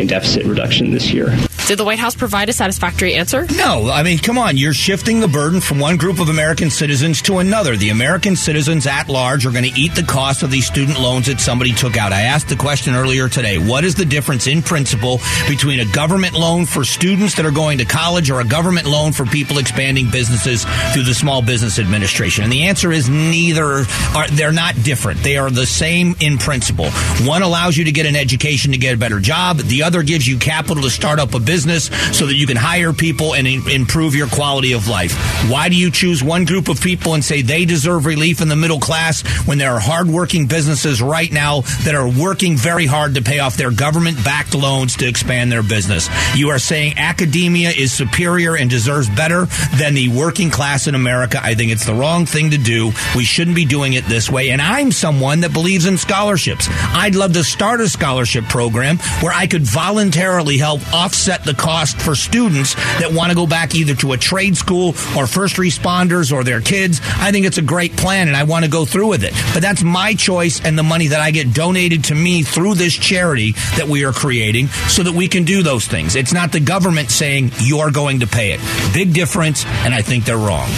in 0.00 0.06
deficit 0.06 0.44
reduction 0.44 0.90
this 0.90 1.10
year. 1.10 1.34
Did 1.68 1.78
the 1.78 1.84
White 1.84 1.98
House 1.98 2.14
provide 2.14 2.48
a 2.48 2.54
satisfactory 2.54 3.12
answer? 3.12 3.46
No. 3.54 3.90
I 3.90 4.02
mean, 4.02 4.16
come 4.16 4.38
on. 4.38 4.56
You're 4.56 4.72
shifting 4.72 5.20
the 5.20 5.28
burden 5.28 5.60
from 5.60 5.78
one 5.78 5.98
group 5.98 6.18
of 6.18 6.30
American 6.30 6.70
citizens 6.70 7.20
to 7.20 7.40
another. 7.40 7.76
The 7.76 7.90
American 7.90 8.36
citizens 8.36 8.86
at 8.86 9.10
large 9.10 9.44
are 9.44 9.50
going 9.50 9.70
to 9.70 9.78
eat 9.78 9.94
the 9.94 10.02
cost 10.02 10.42
of 10.42 10.50
these 10.50 10.66
student 10.66 10.98
loans 10.98 11.26
that 11.26 11.40
somebody 11.40 11.74
took 11.74 11.98
out. 11.98 12.10
I 12.10 12.22
asked 12.22 12.48
the 12.48 12.56
question 12.56 12.94
earlier 12.94 13.28
today. 13.28 13.58
What 13.58 13.84
is 13.84 13.94
the 13.94 14.06
difference 14.06 14.46
in 14.46 14.62
principle 14.62 15.20
between 15.46 15.80
a 15.80 15.84
government 15.92 16.32
loan 16.32 16.64
for 16.64 16.84
students 16.84 17.34
that 17.34 17.44
are 17.44 17.50
going 17.50 17.76
to 17.76 17.84
college 17.84 18.30
or 18.30 18.40
a 18.40 18.46
government 18.46 18.86
loan 18.86 19.12
for 19.12 19.26
people 19.26 19.58
expanding 19.58 20.10
businesses 20.10 20.64
through 20.94 21.04
the 21.04 21.12
Small 21.12 21.42
Business 21.42 21.78
Administration? 21.78 22.44
And 22.44 22.52
the 22.52 22.62
answer 22.62 22.92
is 22.92 23.10
neither 23.10 23.84
are, 24.16 24.28
they're 24.28 24.52
not 24.52 24.74
different. 24.84 25.22
They 25.22 25.36
are 25.36 25.50
the 25.50 25.66
same 25.66 26.16
in 26.20 26.38
principle. 26.38 26.90
One 27.26 27.42
allows 27.42 27.76
you 27.76 27.84
to 27.84 27.92
get 27.92 28.06
an 28.06 28.16
education 28.16 28.72
to 28.72 28.78
get 28.78 28.94
a 28.94 28.98
better 28.98 29.20
job. 29.20 29.58
The 29.58 29.82
other 29.82 30.02
gives 30.02 30.26
you 30.26 30.38
capital 30.38 30.82
to 30.84 30.88
start 30.88 31.20
up 31.20 31.34
a 31.34 31.38
business 31.38 31.57
business 31.58 31.86
so 32.16 32.26
that 32.26 32.36
you 32.36 32.46
can 32.46 32.56
hire 32.56 32.92
people 32.92 33.34
and 33.34 33.48
improve 33.48 34.14
your 34.14 34.28
quality 34.28 34.74
of 34.74 34.86
life. 34.86 35.12
Why 35.50 35.68
do 35.68 35.74
you 35.74 35.90
choose 35.90 36.22
one 36.22 36.44
group 36.44 36.68
of 36.68 36.80
people 36.80 37.14
and 37.14 37.24
say 37.24 37.42
they 37.42 37.64
deserve 37.64 38.06
relief 38.06 38.40
in 38.40 38.48
the 38.48 38.54
middle 38.54 38.78
class 38.78 39.26
when 39.44 39.58
there 39.58 39.72
are 39.72 39.80
hardworking 39.80 40.46
businesses 40.46 41.02
right 41.02 41.32
now 41.32 41.62
that 41.82 41.96
are 41.96 42.08
working 42.08 42.56
very 42.56 42.86
hard 42.86 43.16
to 43.16 43.22
pay 43.22 43.40
off 43.40 43.56
their 43.56 43.72
government 43.72 44.22
backed 44.24 44.54
loans 44.54 44.96
to 44.98 45.08
expand 45.08 45.50
their 45.50 45.64
business? 45.64 46.08
You 46.36 46.50
are 46.50 46.60
saying 46.60 46.94
academia 46.96 47.70
is 47.70 47.92
superior 47.92 48.56
and 48.56 48.70
deserves 48.70 49.08
better 49.08 49.46
than 49.76 49.94
the 49.94 50.08
working 50.10 50.50
class 50.50 50.86
in 50.86 50.94
America. 50.94 51.40
I 51.42 51.56
think 51.56 51.72
it's 51.72 51.86
the 51.86 51.94
wrong 51.94 52.24
thing 52.24 52.50
to 52.52 52.58
do. 52.58 52.92
We 53.16 53.24
shouldn't 53.24 53.56
be 53.56 53.64
doing 53.64 53.94
it 53.94 54.04
this 54.04 54.30
way. 54.30 54.50
And 54.50 54.62
I'm 54.62 54.92
someone 54.92 55.40
that 55.40 55.52
believes 55.52 55.86
in 55.86 55.98
scholarships. 55.98 56.68
I'd 56.70 57.16
love 57.16 57.32
to 57.32 57.42
start 57.42 57.80
a 57.80 57.88
scholarship 57.88 58.44
program 58.44 58.98
where 59.22 59.32
I 59.34 59.48
could 59.48 59.62
voluntarily 59.62 60.58
help 60.58 60.80
offset 60.92 61.44
the 61.48 61.54
cost 61.54 61.98
for 61.98 62.14
students 62.14 62.74
that 63.00 63.10
want 63.10 63.30
to 63.30 63.34
go 63.34 63.46
back 63.46 63.74
either 63.74 63.94
to 63.94 64.12
a 64.12 64.18
trade 64.18 64.54
school 64.54 64.88
or 65.16 65.26
first 65.26 65.56
responders 65.56 66.30
or 66.30 66.44
their 66.44 66.60
kids. 66.60 67.00
I 67.16 67.32
think 67.32 67.46
it's 67.46 67.56
a 67.56 67.62
great 67.62 67.96
plan 67.96 68.28
and 68.28 68.36
I 68.36 68.44
want 68.44 68.66
to 68.66 68.70
go 68.70 68.84
through 68.84 69.08
with 69.08 69.24
it. 69.24 69.32
But 69.54 69.62
that's 69.62 69.82
my 69.82 70.12
choice 70.12 70.62
and 70.62 70.78
the 70.78 70.82
money 70.82 71.06
that 71.06 71.20
I 71.20 71.30
get 71.30 71.54
donated 71.54 72.04
to 72.04 72.14
me 72.14 72.42
through 72.42 72.74
this 72.74 72.94
charity 72.94 73.52
that 73.76 73.88
we 73.88 74.04
are 74.04 74.12
creating 74.12 74.68
so 74.88 75.02
that 75.02 75.12
we 75.12 75.26
can 75.26 75.44
do 75.44 75.62
those 75.62 75.86
things. 75.86 76.16
It's 76.16 76.34
not 76.34 76.52
the 76.52 76.60
government 76.60 77.10
saying 77.10 77.52
you're 77.60 77.90
going 77.90 78.20
to 78.20 78.26
pay 78.26 78.52
it. 78.52 78.60
Big 78.92 79.14
difference, 79.14 79.64
and 79.64 79.94
I 79.94 80.02
think 80.02 80.26
they're 80.26 80.36
wrong. 80.36 80.68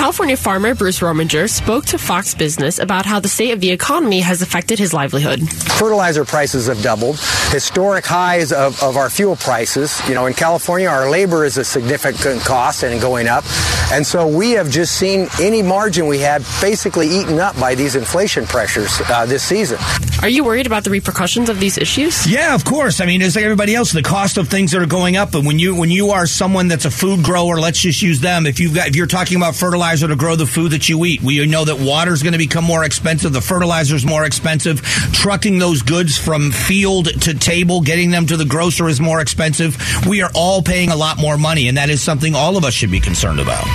California 0.00 0.34
farmer 0.34 0.74
Bruce 0.74 1.00
Rominger 1.00 1.46
spoke 1.46 1.84
to 1.84 1.98
Fox 1.98 2.34
Business 2.34 2.78
about 2.78 3.04
how 3.04 3.20
the 3.20 3.28
state 3.28 3.50
of 3.50 3.60
the 3.60 3.70
economy 3.70 4.20
has 4.20 4.40
affected 4.40 4.78
his 4.78 4.94
livelihood. 4.94 5.46
Fertilizer 5.50 6.24
prices 6.24 6.68
have 6.68 6.82
doubled, 6.82 7.20
historic 7.50 8.06
highs 8.06 8.50
of, 8.50 8.82
of 8.82 8.96
our 8.96 9.10
fuel 9.10 9.36
prices. 9.36 10.00
You 10.08 10.14
know, 10.14 10.24
in 10.24 10.32
California, 10.32 10.88
our 10.88 11.10
labor 11.10 11.44
is 11.44 11.58
a 11.58 11.64
significant 11.66 12.40
cost 12.40 12.82
and 12.82 12.98
going 12.98 13.28
up. 13.28 13.44
And 13.92 14.06
so 14.06 14.26
we 14.26 14.52
have 14.52 14.70
just 14.70 14.96
seen 14.96 15.28
any 15.38 15.60
margin 15.60 16.06
we 16.06 16.18
had 16.18 16.46
basically 16.62 17.06
eaten 17.06 17.38
up 17.38 17.60
by 17.60 17.74
these 17.74 17.94
inflation 17.94 18.46
pressures 18.46 19.02
uh, 19.10 19.26
this 19.26 19.42
season. 19.42 19.78
Are 20.22 20.30
you 20.30 20.44
worried 20.44 20.66
about 20.66 20.84
the 20.84 20.90
repercussions 20.90 21.50
of 21.50 21.60
these 21.60 21.76
issues? 21.76 22.26
Yeah, 22.26 22.54
of 22.54 22.64
course. 22.64 23.02
I 23.02 23.06
mean, 23.06 23.20
it's 23.20 23.36
like 23.36 23.44
everybody 23.44 23.74
else, 23.74 23.92
the 23.92 24.02
cost 24.02 24.38
of 24.38 24.48
things 24.48 24.72
that 24.72 24.80
are 24.80 24.86
going 24.86 25.16
up. 25.16 25.34
And 25.34 25.46
when 25.46 25.58
you 25.58 25.74
when 25.74 25.90
you 25.90 26.10
are 26.10 26.26
someone 26.26 26.68
that's 26.68 26.84
a 26.86 26.90
food 26.90 27.22
grower, 27.22 27.60
let's 27.60 27.80
just 27.80 28.00
use 28.00 28.20
them. 28.20 28.46
If 28.46 28.60
you've 28.60 28.74
got 28.74 28.88
if 28.88 28.96
you're 28.96 29.06
talking 29.06 29.36
about 29.36 29.56
fertilizer 29.56 29.89
fertilizer 29.90 30.08
to 30.08 30.16
grow 30.16 30.36
the 30.36 30.46
food 30.46 30.70
that 30.70 30.88
you 30.88 31.04
eat. 31.04 31.20
We 31.20 31.44
know 31.46 31.64
that 31.64 31.80
water 31.80 32.12
is 32.12 32.22
going 32.22 32.32
to 32.32 32.38
become 32.38 32.62
more 32.62 32.84
expensive. 32.84 33.32
The 33.32 33.40
fertilizer 33.40 33.96
is 33.96 34.06
more 34.06 34.24
expensive. 34.24 34.80
Trucking 35.12 35.58
those 35.58 35.82
goods 35.82 36.16
from 36.16 36.52
field 36.52 37.06
to 37.22 37.34
table, 37.34 37.80
getting 37.80 38.12
them 38.12 38.24
to 38.26 38.36
the 38.36 38.44
grocer 38.44 38.88
is 38.88 39.00
more 39.00 39.20
expensive. 39.20 39.76
We 40.06 40.22
are 40.22 40.30
all 40.32 40.62
paying 40.62 40.90
a 40.90 40.96
lot 40.96 41.18
more 41.18 41.36
money, 41.36 41.66
and 41.66 41.76
that 41.76 41.90
is 41.90 42.00
something 42.00 42.36
all 42.36 42.56
of 42.56 42.64
us 42.64 42.72
should 42.72 42.92
be 42.92 43.00
concerned 43.00 43.40
about. 43.40 43.66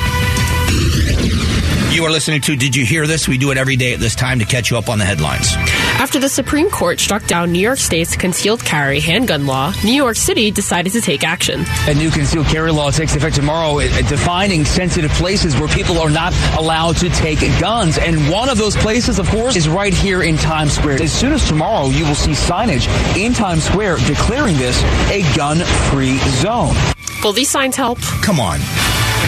You 1.96 2.04
are 2.04 2.12
listening 2.12 2.42
to 2.42 2.58
Did 2.58 2.75
You 2.75 2.86
Hear 2.86 3.08
This? 3.08 3.25
We 3.25 3.38
do 3.38 3.52
it 3.52 3.58
every 3.58 3.78
day 3.78 3.94
at 3.94 4.02
this 4.02 4.16
time 4.16 4.40
to 4.40 4.46
catch 4.46 4.70
you 4.70 4.78
up 4.78 4.90
on 4.90 5.00
the 5.00 5.06
headlines. 5.06 5.54
After 5.96 6.20
the 6.20 6.28
Supreme 6.28 6.70
Court 6.70 7.00
struck 7.00 7.25
down 7.25 7.54
New 7.54 7.60
York 7.62 7.80
State's 7.80 8.18
concealed 8.18 8.60
carry 8.66 9.00
handgun 9.00 9.46
law, 9.46 9.72
New 9.82 9.94
York 9.94 10.18
City 10.18 10.52
decided 10.52 10.92
to 10.92 11.00
take 11.00 11.24
action. 11.24 11.64
A 11.88 11.94
new 11.94 12.12
concealed 12.12 12.48
carry 12.48 12.74
law 12.74 12.92
takes 12.92 13.16
effect 13.16 13.38
tomorrow, 13.38 13.80
uh, 13.80 14.02
defining 14.10 14.66
sensitive 14.66 15.10
places 15.12 15.58
where 15.58 15.70
people 15.70 15.98
are 15.98 16.10
not 16.10 16.34
allowed 16.60 16.98
to 16.98 17.08
take 17.12 17.40
guns. 17.62 17.98
And 17.98 18.30
one 18.30 18.50
of 18.50 18.58
those 18.58 18.75
places, 18.75 19.18
of 19.18 19.30
course, 19.30 19.56
is 19.56 19.70
right 19.70 19.94
here 19.94 20.22
in 20.22 20.36
Times 20.36 20.74
Square. 20.74 21.02
As 21.02 21.14
soon 21.14 21.32
as 21.32 21.48
tomorrow, 21.48 21.88
you 21.88 22.06
will 22.06 22.14
see 22.14 22.32
signage 22.32 22.90
in 23.16 23.32
Times 23.34 23.64
Square 23.64 24.00
declaring 24.06 24.58
this 24.58 24.84
a 25.10 25.22
gun 25.34 25.60
free 25.92 26.18
zone. 26.42 26.75
Will 27.24 27.32
these 27.32 27.50
signs 27.50 27.78
help? 27.78 28.00
Come 28.22 28.42
on. 28.42 28.60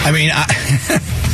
I 0.04 0.10
mean, 0.12 0.30
I. 0.30 1.14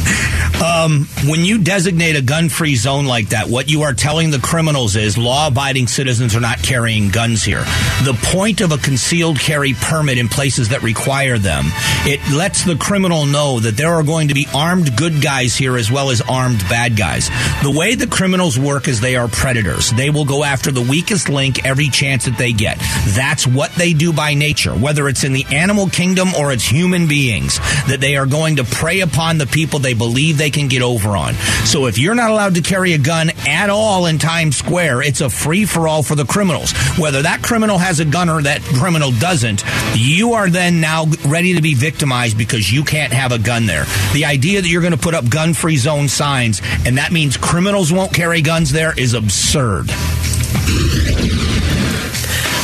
Um, 0.64 1.06
when 1.26 1.44
you 1.44 1.58
designate 1.58 2.16
a 2.16 2.22
gun 2.22 2.48
free 2.48 2.76
zone 2.76 3.06
like 3.06 3.30
that, 3.30 3.48
what 3.48 3.70
you 3.70 3.82
are 3.82 3.92
telling 3.92 4.30
the 4.30 4.38
criminals 4.38 4.96
is 4.96 5.18
law 5.18 5.48
abiding 5.48 5.88
citizens 5.88 6.36
are 6.36 6.40
not 6.40 6.62
carrying 6.62 7.10
guns 7.10 7.42
here. 7.42 7.64
The 8.04 8.18
point 8.32 8.60
of 8.60 8.72
a 8.72 8.78
concealed 8.78 9.38
carry 9.38 9.74
permit 9.74 10.18
in 10.18 10.28
places 10.28 10.68
that 10.68 10.82
require 10.82 11.38
them, 11.38 11.66
it 12.06 12.20
lets 12.34 12.64
the 12.64 12.76
criminal 12.76 13.26
know 13.26 13.60
that 13.60 13.76
there 13.76 13.92
are 13.92 14.02
going 14.02 14.28
to 14.28 14.34
be 14.34 14.46
armed 14.54 14.96
good 14.96 15.20
guys 15.20 15.56
here 15.56 15.76
as 15.76 15.90
well 15.90 16.10
as 16.10 16.20
armed 16.22 16.60
bad 16.68 16.96
guys. 16.96 17.28
The 17.62 17.74
way 17.76 17.94
the 17.94 18.06
criminals 18.06 18.58
work 18.58 18.88
is 18.88 19.00
they 19.00 19.16
are 19.16 19.28
predators. 19.28 19.90
They 19.90 20.10
will 20.10 20.24
go 20.24 20.44
after 20.44 20.70
the 20.70 20.82
weakest 20.82 21.28
link 21.28 21.64
every 21.64 21.88
chance 21.88 22.26
that 22.26 22.38
they 22.38 22.52
get. 22.52 22.78
That's 23.08 23.46
what 23.46 23.72
they 23.74 23.92
do 23.92 24.12
by 24.12 24.34
nature, 24.34 24.74
whether 24.74 25.08
it's 25.08 25.24
in 25.24 25.32
the 25.32 25.46
animal 25.50 25.88
kingdom 25.88 26.28
or 26.38 26.52
it's 26.52 26.64
human 26.64 27.08
beings, 27.08 27.58
that 27.88 27.98
they 28.00 28.16
are 28.16 28.26
going 28.26 28.56
to 28.56 28.64
prey 28.64 29.00
upon 29.00 29.38
the 29.38 29.46
people 29.46 29.78
they 29.78 29.93
believe 29.94 30.38
they 30.38 30.50
can 30.50 30.68
get 30.68 30.82
over 30.82 31.16
on. 31.16 31.34
So 31.64 31.86
if 31.86 31.98
you're 31.98 32.14
not 32.14 32.30
allowed 32.30 32.54
to 32.56 32.62
carry 32.62 32.92
a 32.92 32.98
gun 32.98 33.30
at 33.46 33.70
all 33.70 34.06
in 34.06 34.18
Times 34.18 34.56
Square, 34.56 35.02
it's 35.02 35.20
a 35.20 35.30
free 35.30 35.64
for 35.64 35.88
all 35.88 36.02
for 36.02 36.14
the 36.14 36.24
criminals. 36.24 36.72
Whether 36.98 37.22
that 37.22 37.42
criminal 37.42 37.78
has 37.78 38.00
a 38.00 38.04
gun 38.04 38.28
or 38.28 38.42
that 38.42 38.60
criminal 38.62 39.10
doesn't, 39.12 39.64
you 39.94 40.34
are 40.34 40.48
then 40.48 40.80
now 40.80 41.06
ready 41.26 41.54
to 41.54 41.62
be 41.62 41.74
victimized 41.74 42.38
because 42.38 42.72
you 42.72 42.84
can't 42.84 43.12
have 43.12 43.32
a 43.32 43.38
gun 43.38 43.66
there. 43.66 43.84
The 44.12 44.24
idea 44.24 44.60
that 44.62 44.68
you're 44.68 44.82
going 44.82 44.92
to 44.92 44.98
put 44.98 45.14
up 45.14 45.28
gun 45.28 45.54
free 45.54 45.76
zone 45.76 46.08
signs 46.08 46.60
and 46.84 46.98
that 46.98 47.12
means 47.12 47.36
criminals 47.36 47.92
won't 47.92 48.12
carry 48.12 48.42
guns 48.42 48.72
there 48.72 48.98
is 48.98 49.14
absurd. 49.14 49.90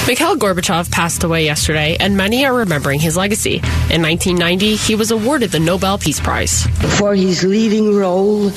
Mikhail 0.06 0.36
Gorbachev 0.36 0.90
passed 0.90 1.22
away 1.22 1.44
yesterday, 1.44 1.96
and 2.00 2.16
many 2.16 2.44
are 2.44 2.54
remembering 2.54 2.98
his 2.98 3.16
legacy. 3.16 3.56
In 3.90 4.02
1990, 4.02 4.74
he 4.74 4.94
was 4.96 5.10
awarded 5.10 5.50
the 5.50 5.60
Nobel 5.60 5.98
Peace 5.98 6.18
Prize. 6.18 6.66
For 6.98 7.14
his 7.14 7.44
leading 7.44 7.94
role 7.94 8.50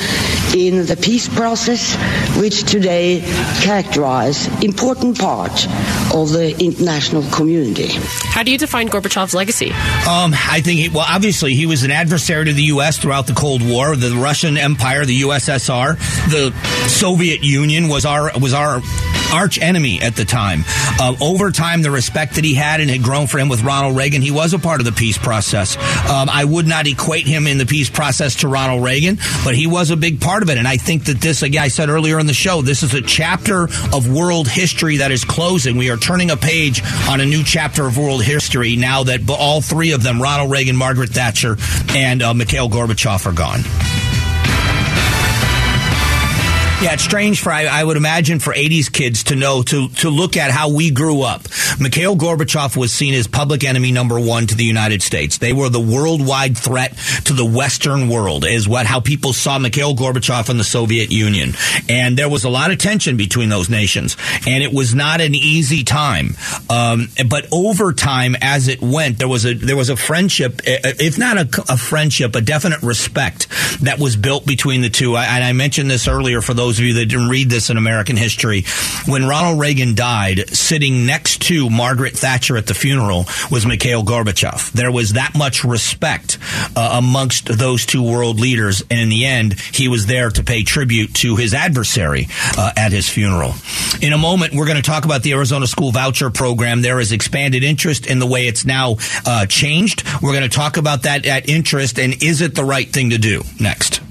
in 0.55 0.85
the 0.85 0.95
peace 0.95 1.27
process, 1.27 1.95
which 2.37 2.63
today 2.63 3.21
characterize 3.61 4.47
important 4.63 5.19
part 5.19 5.65
of 6.13 6.31
the 6.31 6.55
international 6.59 7.23
community. 7.31 7.87
How 7.89 8.43
do 8.43 8.51
you 8.51 8.57
define 8.57 8.89
Gorbachev's 8.89 9.33
legacy? 9.33 9.71
Um, 9.71 10.33
I 10.33 10.61
think, 10.63 10.79
he, 10.79 10.89
well, 10.89 11.05
obviously, 11.07 11.53
he 11.53 11.65
was 11.65 11.83
an 11.83 11.91
adversary 11.91 12.45
to 12.45 12.53
the 12.53 12.63
U.S. 12.63 12.97
throughout 12.97 13.27
the 13.27 13.33
Cold 13.33 13.67
War. 13.67 13.95
The 13.95 14.11
Russian 14.11 14.57
Empire, 14.57 15.05
the 15.05 15.21
USSR, 15.21 15.97
the 16.29 16.51
Soviet 16.87 17.43
Union 17.43 17.87
was 17.87 18.05
our 18.05 18.31
was 18.39 18.53
our 18.53 18.81
arch 19.33 19.59
enemy 19.59 19.99
at 20.01 20.15
the 20.15 20.25
time. 20.25 20.63
Uh, 20.99 21.15
over 21.19 21.51
time, 21.51 21.81
the 21.81 21.89
respect 21.89 22.35
that 22.35 22.43
he 22.43 22.53
had 22.53 22.79
and 22.79 22.89
had 22.89 23.01
grown 23.01 23.25
for 23.27 23.39
him 23.39 23.49
with 23.49 23.63
Ronald 23.63 23.97
Reagan, 23.97 24.21
he 24.21 24.31
was 24.31 24.53
a 24.53 24.59
part 24.59 24.79
of 24.79 24.85
the 24.85 24.91
peace 24.91 25.17
process. 25.17 25.75
Um, 26.07 26.29
I 26.29 26.45
would 26.45 26.67
not 26.67 26.87
equate 26.87 27.25
him 27.25 27.47
in 27.47 27.57
the 27.57 27.65
peace 27.65 27.89
process 27.89 28.37
to 28.37 28.47
Ronald 28.47 28.83
Reagan, 28.83 29.17
but 29.43 29.55
he 29.55 29.65
was 29.65 29.89
a 29.89 29.97
big 29.97 30.21
part 30.43 30.49
of 30.49 30.55
it. 30.55 30.59
And 30.59 30.67
I 30.67 30.77
think 30.77 31.05
that 31.05 31.21
this, 31.21 31.41
again, 31.41 31.63
I 31.63 31.67
said 31.69 31.89
earlier 31.89 32.19
in 32.19 32.25
the 32.25 32.33
show, 32.33 32.61
this 32.61 32.83
is 32.83 32.93
a 32.93 33.01
chapter 33.01 33.63
of 33.93 34.11
world 34.11 34.47
history 34.47 34.97
that 34.97 35.11
is 35.11 35.23
closing. 35.23 35.77
We 35.77 35.89
are 35.89 35.97
turning 35.97 36.31
a 36.31 36.37
page 36.37 36.81
on 37.09 37.21
a 37.21 37.25
new 37.25 37.43
chapter 37.43 37.85
of 37.85 37.97
world 37.97 38.23
history 38.23 38.75
now 38.75 39.03
that 39.03 39.21
all 39.29 39.61
three 39.61 39.91
of 39.91 40.03
them, 40.03 40.21
Ronald 40.21 40.51
Reagan, 40.51 40.75
Margaret 40.75 41.09
Thatcher, 41.09 41.57
and 41.89 42.21
uh, 42.21 42.33
Mikhail 42.33 42.69
Gorbachev, 42.69 43.25
are 43.25 43.33
gone. 43.33 44.02
Yeah, 46.83 46.95
it's 46.95 47.03
strange 47.03 47.39
for 47.39 47.49
I, 47.49 47.63
I, 47.67 47.81
would 47.81 47.95
imagine 47.95 48.39
for 48.39 48.53
'80s 48.53 48.91
kids 48.91 49.23
to 49.25 49.37
know 49.37 49.63
to 49.63 49.87
to 49.87 50.09
look 50.09 50.35
at 50.35 50.51
how 50.51 50.67
we 50.67 50.91
grew 50.91 51.21
up. 51.21 51.43
Mikhail 51.79 52.17
Gorbachev 52.17 52.75
was 52.75 52.91
seen 52.91 53.13
as 53.13 53.25
public 53.25 53.63
enemy 53.63 53.93
number 53.93 54.19
one 54.19 54.47
to 54.47 54.55
the 54.55 54.65
United 54.65 55.01
States. 55.01 55.37
They 55.37 55.53
were 55.53 55.69
the 55.69 55.79
worldwide 55.79 56.57
threat 56.57 56.97
to 57.23 57.31
the 57.31 57.45
Western 57.45 58.09
world, 58.09 58.43
is 58.45 58.67
what 58.67 58.85
how 58.85 58.99
people 58.99 59.31
saw 59.31 59.57
Mikhail 59.59 59.95
Gorbachev 59.95 60.49
and 60.49 60.59
the 60.59 60.65
Soviet 60.65 61.09
Union, 61.09 61.53
and 61.87 62.17
there 62.17 62.27
was 62.27 62.43
a 62.43 62.49
lot 62.49 62.69
of 62.69 62.79
tension 62.79 63.15
between 63.15 63.47
those 63.47 63.69
nations, 63.69 64.17
and 64.45 64.61
it 64.61 64.73
was 64.73 64.93
not 64.93 65.21
an 65.21 65.35
easy 65.35 65.85
time. 65.85 66.35
Um, 66.69 67.07
but 67.29 67.47
over 67.53 67.93
time, 67.93 68.35
as 68.41 68.67
it 68.67 68.81
went, 68.81 69.19
there 69.19 69.29
was 69.29 69.45
a 69.45 69.53
there 69.53 69.77
was 69.77 69.89
a 69.89 69.95
friendship, 69.95 70.59
if 70.65 71.17
not 71.17 71.37
a, 71.37 71.63
a 71.71 71.77
friendship, 71.77 72.35
a 72.35 72.41
definite 72.41 72.83
respect 72.83 73.47
that 73.83 73.99
was 73.99 74.17
built 74.17 74.45
between 74.45 74.81
the 74.81 74.89
two. 74.89 75.15
I, 75.15 75.27
and 75.27 75.45
I 75.45 75.53
mentioned 75.53 75.89
this 75.89 76.09
earlier 76.09 76.41
for 76.41 76.53
those 76.53 76.72
those 76.73 76.79
of 76.79 76.85
you 76.85 76.93
that 76.95 77.05
didn't 77.05 77.29
read 77.29 77.51
this 77.51 77.69
in 77.69 77.77
American 77.77 78.17
history, 78.17 78.63
when 79.05 79.27
Ronald 79.27 79.59
Reagan 79.59 79.93
died, 79.93 80.49
sitting 80.49 81.05
next 81.05 81.43
to 81.43 81.69
Margaret 81.69 82.13
Thatcher 82.17 82.57
at 82.57 82.65
the 82.65 82.73
funeral 82.73 83.25
was 83.51 83.63
Mikhail 83.63 84.03
Gorbachev. 84.03 84.71
There 84.71 84.91
was 84.91 85.13
that 85.13 85.35
much 85.35 85.63
respect 85.63 86.39
uh, 86.75 86.95
amongst 86.97 87.45
those 87.45 87.85
two 87.85 88.01
world 88.01 88.39
leaders, 88.39 88.81
and 88.89 88.99
in 88.99 89.09
the 89.09 89.25
end, 89.25 89.59
he 89.59 89.87
was 89.87 90.07
there 90.07 90.31
to 90.31 90.43
pay 90.43 90.63
tribute 90.63 91.13
to 91.15 91.35
his 91.35 91.53
adversary 91.53 92.27
uh, 92.57 92.71
at 92.75 92.91
his 92.91 93.07
funeral. 93.07 93.53
In 94.01 94.11
a 94.11 94.17
moment, 94.17 94.55
we're 94.55 94.65
going 94.65 94.81
to 94.81 94.81
talk 94.81 95.05
about 95.05 95.21
the 95.21 95.33
Arizona 95.33 95.67
School 95.67 95.91
Voucher 95.91 96.31
Program. 96.31 96.81
There 96.81 96.99
is 96.99 97.11
expanded 97.11 97.63
interest 97.63 98.07
in 98.07 98.17
the 98.17 98.25
way 98.25 98.47
it's 98.47 98.65
now 98.65 98.95
uh, 99.27 99.45
changed. 99.45 100.03
We're 100.23 100.33
going 100.33 100.49
to 100.49 100.57
talk 100.57 100.77
about 100.77 101.03
that, 101.03 101.27
at 101.27 101.47
interest 101.47 101.99
and 101.99 102.23
is 102.23 102.41
it 102.41 102.55
the 102.55 102.65
right 102.65 102.89
thing 102.91 103.11
to 103.11 103.19
do 103.19 103.43
next. 103.59 104.02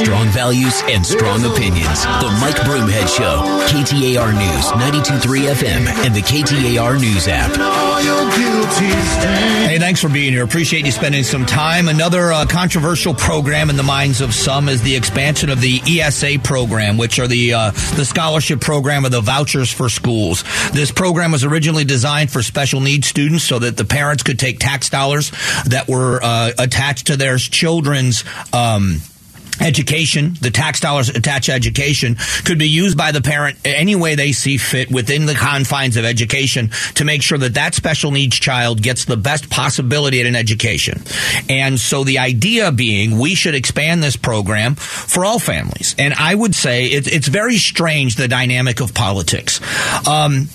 Strong 0.00 0.28
values 0.28 0.82
and 0.86 1.04
strong 1.04 1.44
opinions. 1.44 2.04
The 2.04 2.38
Mike 2.40 2.56
Broomhead 2.56 3.06
Show. 3.06 3.42
KTAR 3.68 4.32
News, 4.32 4.66
92.3 4.96 5.52
FM, 5.52 5.86
and 6.04 6.14
the 6.14 6.20
KTAR 6.22 6.98
News 6.98 7.28
app. 7.28 7.50
Hey, 9.68 9.78
thanks 9.78 10.00
for 10.00 10.08
being 10.08 10.32
here. 10.32 10.42
Appreciate 10.42 10.86
you 10.86 10.90
spending 10.90 11.22
some 11.22 11.44
time. 11.44 11.88
Another 11.88 12.32
uh, 12.32 12.46
controversial 12.46 13.12
program 13.12 13.68
in 13.68 13.76
the 13.76 13.82
minds 13.82 14.22
of 14.22 14.32
some 14.32 14.70
is 14.70 14.80
the 14.82 14.96
expansion 14.96 15.50
of 15.50 15.60
the 15.60 15.80
ESA 15.86 16.38
program, 16.42 16.96
which 16.96 17.18
are 17.18 17.28
the 17.28 17.52
uh, 17.52 17.70
the 17.96 18.04
scholarship 18.04 18.60
program 18.60 19.04
of 19.04 19.10
the 19.10 19.20
vouchers 19.20 19.70
for 19.70 19.90
schools. 19.90 20.44
This 20.72 20.90
program 20.90 21.30
was 21.30 21.44
originally 21.44 21.84
designed 21.84 22.30
for 22.30 22.42
special 22.42 22.80
needs 22.80 23.06
students 23.06 23.44
so 23.44 23.58
that 23.58 23.76
the 23.76 23.84
parents 23.84 24.22
could 24.22 24.38
take 24.38 24.58
tax 24.58 24.88
dollars 24.88 25.30
that 25.66 25.84
were 25.88 26.20
uh, 26.22 26.52
attached 26.58 27.08
to 27.08 27.18
their 27.18 27.36
children's. 27.36 28.24
Um, 28.54 29.02
education, 29.60 30.34
the 30.40 30.50
tax 30.50 30.80
dollars 30.80 31.08
attached 31.08 31.46
to 31.46 31.52
education, 31.52 32.16
could 32.44 32.58
be 32.58 32.68
used 32.68 32.96
by 32.96 33.12
the 33.12 33.20
parent 33.20 33.58
any 33.64 33.94
way 33.94 34.14
they 34.14 34.32
see 34.32 34.56
fit 34.56 34.90
within 34.90 35.26
the 35.26 35.34
confines 35.34 35.96
of 35.96 36.04
education 36.04 36.70
to 36.94 37.04
make 37.04 37.22
sure 37.22 37.38
that 37.38 37.54
that 37.54 37.74
special 37.74 38.10
needs 38.10 38.38
child 38.38 38.82
gets 38.82 39.04
the 39.04 39.16
best 39.16 39.50
possibility 39.50 40.20
at 40.20 40.26
an 40.26 40.36
education. 40.36 41.02
And 41.48 41.78
so 41.78 42.04
the 42.04 42.18
idea 42.18 42.72
being 42.72 43.18
we 43.18 43.34
should 43.34 43.54
expand 43.54 44.02
this 44.02 44.16
program 44.16 44.74
for 44.74 45.24
all 45.24 45.38
families. 45.38 45.94
And 45.98 46.14
I 46.14 46.34
would 46.34 46.54
say 46.54 46.86
it, 46.86 47.06
it's 47.06 47.28
very 47.28 47.56
strange 47.56 48.16
the 48.16 48.28
dynamic 48.28 48.80
of 48.80 48.94
politics. 48.94 49.60
Um, 50.06 50.48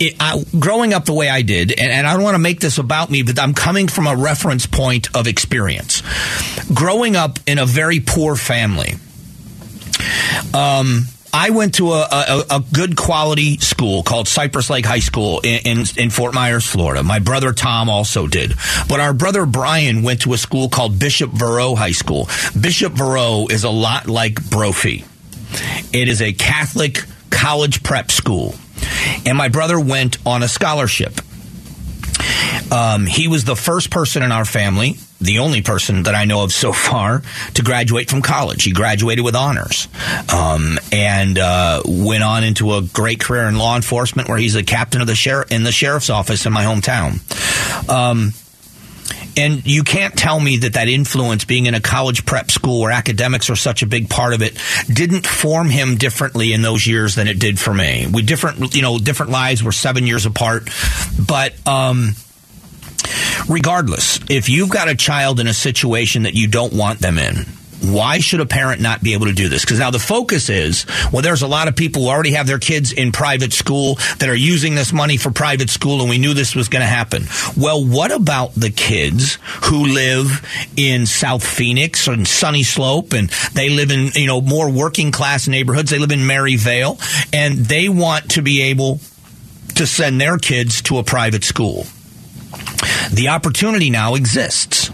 it, 0.00 0.16
I, 0.20 0.44
growing 0.58 0.94
up 0.94 1.04
the 1.04 1.14
way 1.14 1.28
I 1.28 1.42
did, 1.42 1.72
and, 1.72 1.90
and 1.90 2.06
I 2.06 2.14
don't 2.14 2.22
want 2.22 2.34
to 2.34 2.40
make 2.40 2.60
this 2.60 2.78
about 2.78 3.10
me, 3.10 3.22
but 3.22 3.38
I'm 3.38 3.54
coming 3.54 3.88
from 3.88 4.06
a 4.06 4.16
reference 4.16 4.66
point 4.66 5.14
of 5.16 5.26
experience. 5.26 6.02
Growing 6.72 7.16
up 7.16 7.38
in 7.46 7.58
a 7.58 7.66
very 7.66 8.00
poor 8.00 8.36
family, 8.36 8.94
um, 10.54 11.06
I 11.32 11.50
went 11.50 11.74
to 11.74 11.92
a, 11.92 12.08
a, 12.10 12.44
a, 12.50 12.64
good 12.72 12.96
quality 12.96 13.58
school 13.58 14.02
called 14.02 14.28
Cypress 14.28 14.70
Lake 14.70 14.86
High 14.86 15.00
School 15.00 15.40
in, 15.40 15.60
in, 15.64 15.84
in, 15.96 16.10
Fort 16.10 16.32
Myers, 16.32 16.66
Florida. 16.66 17.02
My 17.02 17.18
brother 17.18 17.52
Tom 17.52 17.90
also 17.90 18.26
did. 18.26 18.54
But 18.88 19.00
our 19.00 19.12
brother 19.12 19.44
Brian 19.44 20.02
went 20.02 20.22
to 20.22 20.32
a 20.32 20.38
school 20.38 20.68
called 20.68 20.98
Bishop 20.98 21.30
Verot 21.30 21.76
High 21.76 21.92
School. 21.92 22.28
Bishop 22.58 22.94
Verot 22.94 23.52
is 23.52 23.64
a 23.64 23.70
lot 23.70 24.06
like 24.06 24.48
Brophy. 24.48 25.04
It 25.92 26.08
is 26.08 26.22
a 26.22 26.32
Catholic 26.32 27.04
college 27.30 27.82
prep 27.82 28.10
school 28.10 28.54
and 29.26 29.36
my 29.36 29.48
brother 29.48 29.78
went 29.78 30.18
on 30.26 30.42
a 30.42 30.48
scholarship. 30.48 31.20
Um, 32.70 33.06
he 33.06 33.28
was 33.28 33.44
the 33.44 33.56
first 33.56 33.90
person 33.90 34.22
in 34.22 34.32
our 34.32 34.44
family, 34.44 34.96
the 35.20 35.38
only 35.38 35.62
person 35.62 36.02
that 36.04 36.14
I 36.14 36.24
know 36.24 36.42
of 36.42 36.52
so 36.52 36.72
far, 36.72 37.22
to 37.54 37.62
graduate 37.62 38.10
from 38.10 38.22
college. 38.22 38.64
He 38.64 38.72
graduated 38.72 39.24
with 39.24 39.34
honors 39.34 39.88
um, 40.32 40.78
and 40.92 41.38
uh, 41.38 41.82
went 41.86 42.22
on 42.22 42.44
into 42.44 42.74
a 42.74 42.82
great 42.82 43.20
career 43.20 43.48
in 43.48 43.56
law 43.56 43.76
enforcement, 43.76 44.28
where 44.28 44.38
he's 44.38 44.56
a 44.56 44.62
captain 44.62 45.00
of 45.00 45.06
the 45.06 45.14
sheriff 45.14 45.50
in 45.50 45.62
the 45.62 45.72
sheriff's 45.72 46.10
office 46.10 46.46
in 46.46 46.52
my 46.52 46.64
hometown. 46.64 47.20
Um, 47.88 48.32
and 49.38 49.64
you 49.64 49.84
can't 49.84 50.16
tell 50.16 50.38
me 50.38 50.58
that 50.58 50.74
that 50.74 50.88
influence, 50.88 51.44
being 51.44 51.66
in 51.66 51.74
a 51.74 51.80
college 51.80 52.26
prep 52.26 52.50
school 52.50 52.80
where 52.80 52.90
academics 52.90 53.48
are 53.50 53.56
such 53.56 53.82
a 53.82 53.86
big 53.86 54.10
part 54.10 54.34
of 54.34 54.42
it, 54.42 54.60
didn't 54.92 55.26
form 55.26 55.70
him 55.70 55.96
differently 55.96 56.52
in 56.52 56.60
those 56.60 56.86
years 56.86 57.14
than 57.14 57.28
it 57.28 57.38
did 57.38 57.58
for 57.58 57.72
me. 57.72 58.06
We 58.12 58.22
different, 58.22 58.74
you 58.74 58.82
know, 58.82 58.98
different 58.98 59.32
lives 59.32 59.62
were 59.62 59.72
seven 59.72 60.06
years 60.06 60.26
apart, 60.26 60.68
but. 61.26 61.54
Um, 61.66 62.14
regardless, 63.48 64.20
if 64.28 64.48
you've 64.48 64.68
got 64.68 64.88
a 64.88 64.94
child 64.94 65.40
in 65.40 65.46
a 65.46 65.54
situation 65.54 66.24
that 66.24 66.34
you 66.34 66.48
don't 66.48 66.72
want 66.72 66.98
them 66.98 67.16
in, 67.16 67.46
why 67.80 68.18
should 68.18 68.40
a 68.40 68.46
parent 68.46 68.80
not 68.80 69.02
be 69.02 69.12
able 69.12 69.26
to 69.26 69.32
do 69.32 69.48
this? 69.48 69.64
Because 69.64 69.78
now 69.78 69.90
the 69.90 69.98
focus 69.98 70.48
is, 70.48 70.86
well, 71.12 71.22
there's 71.22 71.42
a 71.42 71.46
lot 71.46 71.68
of 71.68 71.76
people 71.76 72.02
who 72.02 72.08
already 72.08 72.32
have 72.32 72.46
their 72.46 72.58
kids 72.58 72.92
in 72.92 73.12
private 73.12 73.52
school 73.52 73.96
that 74.18 74.28
are 74.28 74.34
using 74.34 74.74
this 74.74 74.92
money 74.92 75.16
for 75.16 75.30
private 75.30 75.70
school, 75.70 76.00
and 76.00 76.10
we 76.10 76.18
knew 76.18 76.34
this 76.34 76.54
was 76.54 76.68
going 76.68 76.82
to 76.82 76.86
happen. 76.86 77.24
Well, 77.56 77.84
what 77.84 78.10
about 78.10 78.54
the 78.54 78.70
kids 78.70 79.38
who 79.64 79.86
live 79.86 80.44
in 80.76 81.06
South 81.06 81.46
Phoenix 81.46 82.08
and 82.08 82.26
Sunny 82.26 82.62
Slope, 82.62 83.12
and 83.12 83.30
they 83.54 83.68
live 83.68 83.90
in, 83.90 84.10
you 84.14 84.26
know, 84.26 84.40
more 84.40 84.70
working 84.70 85.12
class 85.12 85.46
neighborhoods? 85.46 85.90
They 85.90 85.98
live 85.98 86.12
in 86.12 86.26
Maryvale, 86.26 86.98
and 87.32 87.58
they 87.58 87.88
want 87.88 88.32
to 88.32 88.42
be 88.42 88.62
able 88.62 89.00
to 89.76 89.86
send 89.86 90.20
their 90.20 90.38
kids 90.38 90.82
to 90.82 90.98
a 90.98 91.04
private 91.04 91.44
school. 91.44 91.86
The 93.12 93.28
opportunity 93.28 93.90
now 93.90 94.14
exists. 94.14 94.90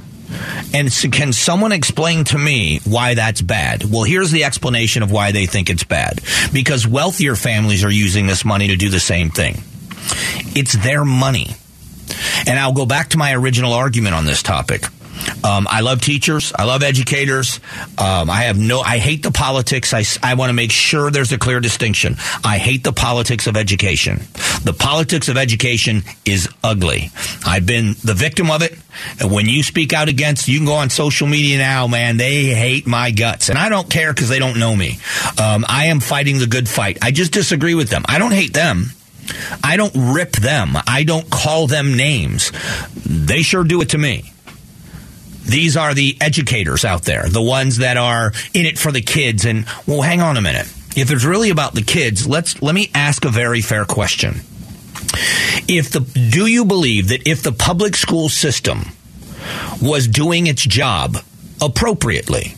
And 0.72 0.90
can 1.12 1.32
someone 1.32 1.72
explain 1.72 2.24
to 2.24 2.38
me 2.38 2.80
why 2.84 3.14
that's 3.14 3.42
bad? 3.42 3.84
Well, 3.84 4.02
here's 4.02 4.30
the 4.30 4.44
explanation 4.44 5.02
of 5.02 5.10
why 5.10 5.32
they 5.32 5.46
think 5.46 5.70
it's 5.70 5.84
bad. 5.84 6.20
Because 6.52 6.86
wealthier 6.86 7.36
families 7.36 7.84
are 7.84 7.90
using 7.90 8.26
this 8.26 8.44
money 8.44 8.68
to 8.68 8.76
do 8.76 8.88
the 8.88 9.00
same 9.00 9.30
thing. 9.30 9.62
It's 10.56 10.72
their 10.72 11.04
money. 11.04 11.50
And 12.46 12.58
I'll 12.58 12.72
go 12.72 12.86
back 12.86 13.10
to 13.10 13.18
my 13.18 13.34
original 13.34 13.72
argument 13.72 14.14
on 14.14 14.26
this 14.26 14.42
topic. 14.42 14.84
Um, 15.44 15.66
I 15.70 15.80
love 15.80 16.00
teachers. 16.00 16.52
I 16.56 16.64
love 16.64 16.82
educators. 16.82 17.60
Um, 17.98 18.30
I 18.30 18.42
have 18.44 18.58
no. 18.58 18.80
I 18.80 18.98
hate 18.98 19.22
the 19.22 19.30
politics. 19.30 19.92
I, 19.92 20.04
I 20.22 20.34
want 20.34 20.50
to 20.50 20.54
make 20.54 20.70
sure 20.70 21.10
there's 21.10 21.32
a 21.32 21.38
clear 21.38 21.60
distinction. 21.60 22.16
I 22.44 22.58
hate 22.58 22.84
the 22.84 22.92
politics 22.92 23.46
of 23.46 23.56
education. 23.56 24.22
The 24.64 24.74
politics 24.78 25.28
of 25.28 25.36
education 25.36 26.02
is 26.24 26.48
ugly. 26.62 27.10
I've 27.46 27.66
been 27.66 27.94
the 28.02 28.14
victim 28.14 28.50
of 28.50 28.62
it. 28.62 28.78
And 29.20 29.30
when 29.30 29.46
you 29.46 29.62
speak 29.62 29.92
out 29.92 30.08
against, 30.08 30.48
you 30.48 30.58
can 30.58 30.66
go 30.66 30.74
on 30.74 30.90
social 30.90 31.26
media 31.26 31.58
now, 31.58 31.86
man. 31.86 32.16
They 32.16 32.46
hate 32.46 32.86
my 32.86 33.10
guts, 33.10 33.48
and 33.48 33.58
I 33.58 33.68
don't 33.68 33.90
care 33.90 34.12
because 34.12 34.28
they 34.28 34.38
don't 34.38 34.58
know 34.58 34.74
me. 34.74 34.98
Um, 35.40 35.64
I 35.68 35.86
am 35.86 36.00
fighting 36.00 36.38
the 36.38 36.46
good 36.46 36.68
fight. 36.68 36.98
I 37.02 37.10
just 37.10 37.32
disagree 37.32 37.74
with 37.74 37.90
them. 37.90 38.04
I 38.08 38.18
don't 38.18 38.32
hate 38.32 38.54
them. 38.54 38.90
I 39.62 39.76
don't 39.76 39.94
rip 39.94 40.32
them. 40.32 40.76
I 40.86 41.04
don't 41.04 41.28
call 41.30 41.66
them 41.66 41.96
names. 41.96 42.52
They 43.06 43.42
sure 43.42 43.64
do 43.64 43.80
it 43.80 43.90
to 43.90 43.98
me. 43.98 44.33
These 45.44 45.76
are 45.76 45.94
the 45.94 46.16
educators 46.20 46.84
out 46.84 47.02
there, 47.02 47.28
the 47.28 47.42
ones 47.42 47.78
that 47.78 47.96
are 47.96 48.32
in 48.54 48.66
it 48.66 48.78
for 48.78 48.90
the 48.90 49.02
kids. 49.02 49.44
And 49.44 49.66
well, 49.86 50.02
hang 50.02 50.20
on 50.20 50.36
a 50.36 50.42
minute. 50.42 50.66
If 50.96 51.10
it's 51.10 51.24
really 51.24 51.50
about 51.50 51.74
the 51.74 51.82
kids, 51.82 52.26
let's 52.26 52.62
let 52.62 52.74
me 52.74 52.90
ask 52.94 53.24
a 53.24 53.30
very 53.30 53.60
fair 53.60 53.84
question. 53.84 54.40
If 55.68 55.90
the 55.90 56.00
do 56.00 56.46
you 56.46 56.64
believe 56.64 57.08
that 57.08 57.28
if 57.28 57.42
the 57.42 57.52
public 57.52 57.96
school 57.96 58.28
system 58.28 58.92
was 59.82 60.08
doing 60.08 60.46
its 60.46 60.62
job 60.62 61.18
appropriately, 61.60 62.54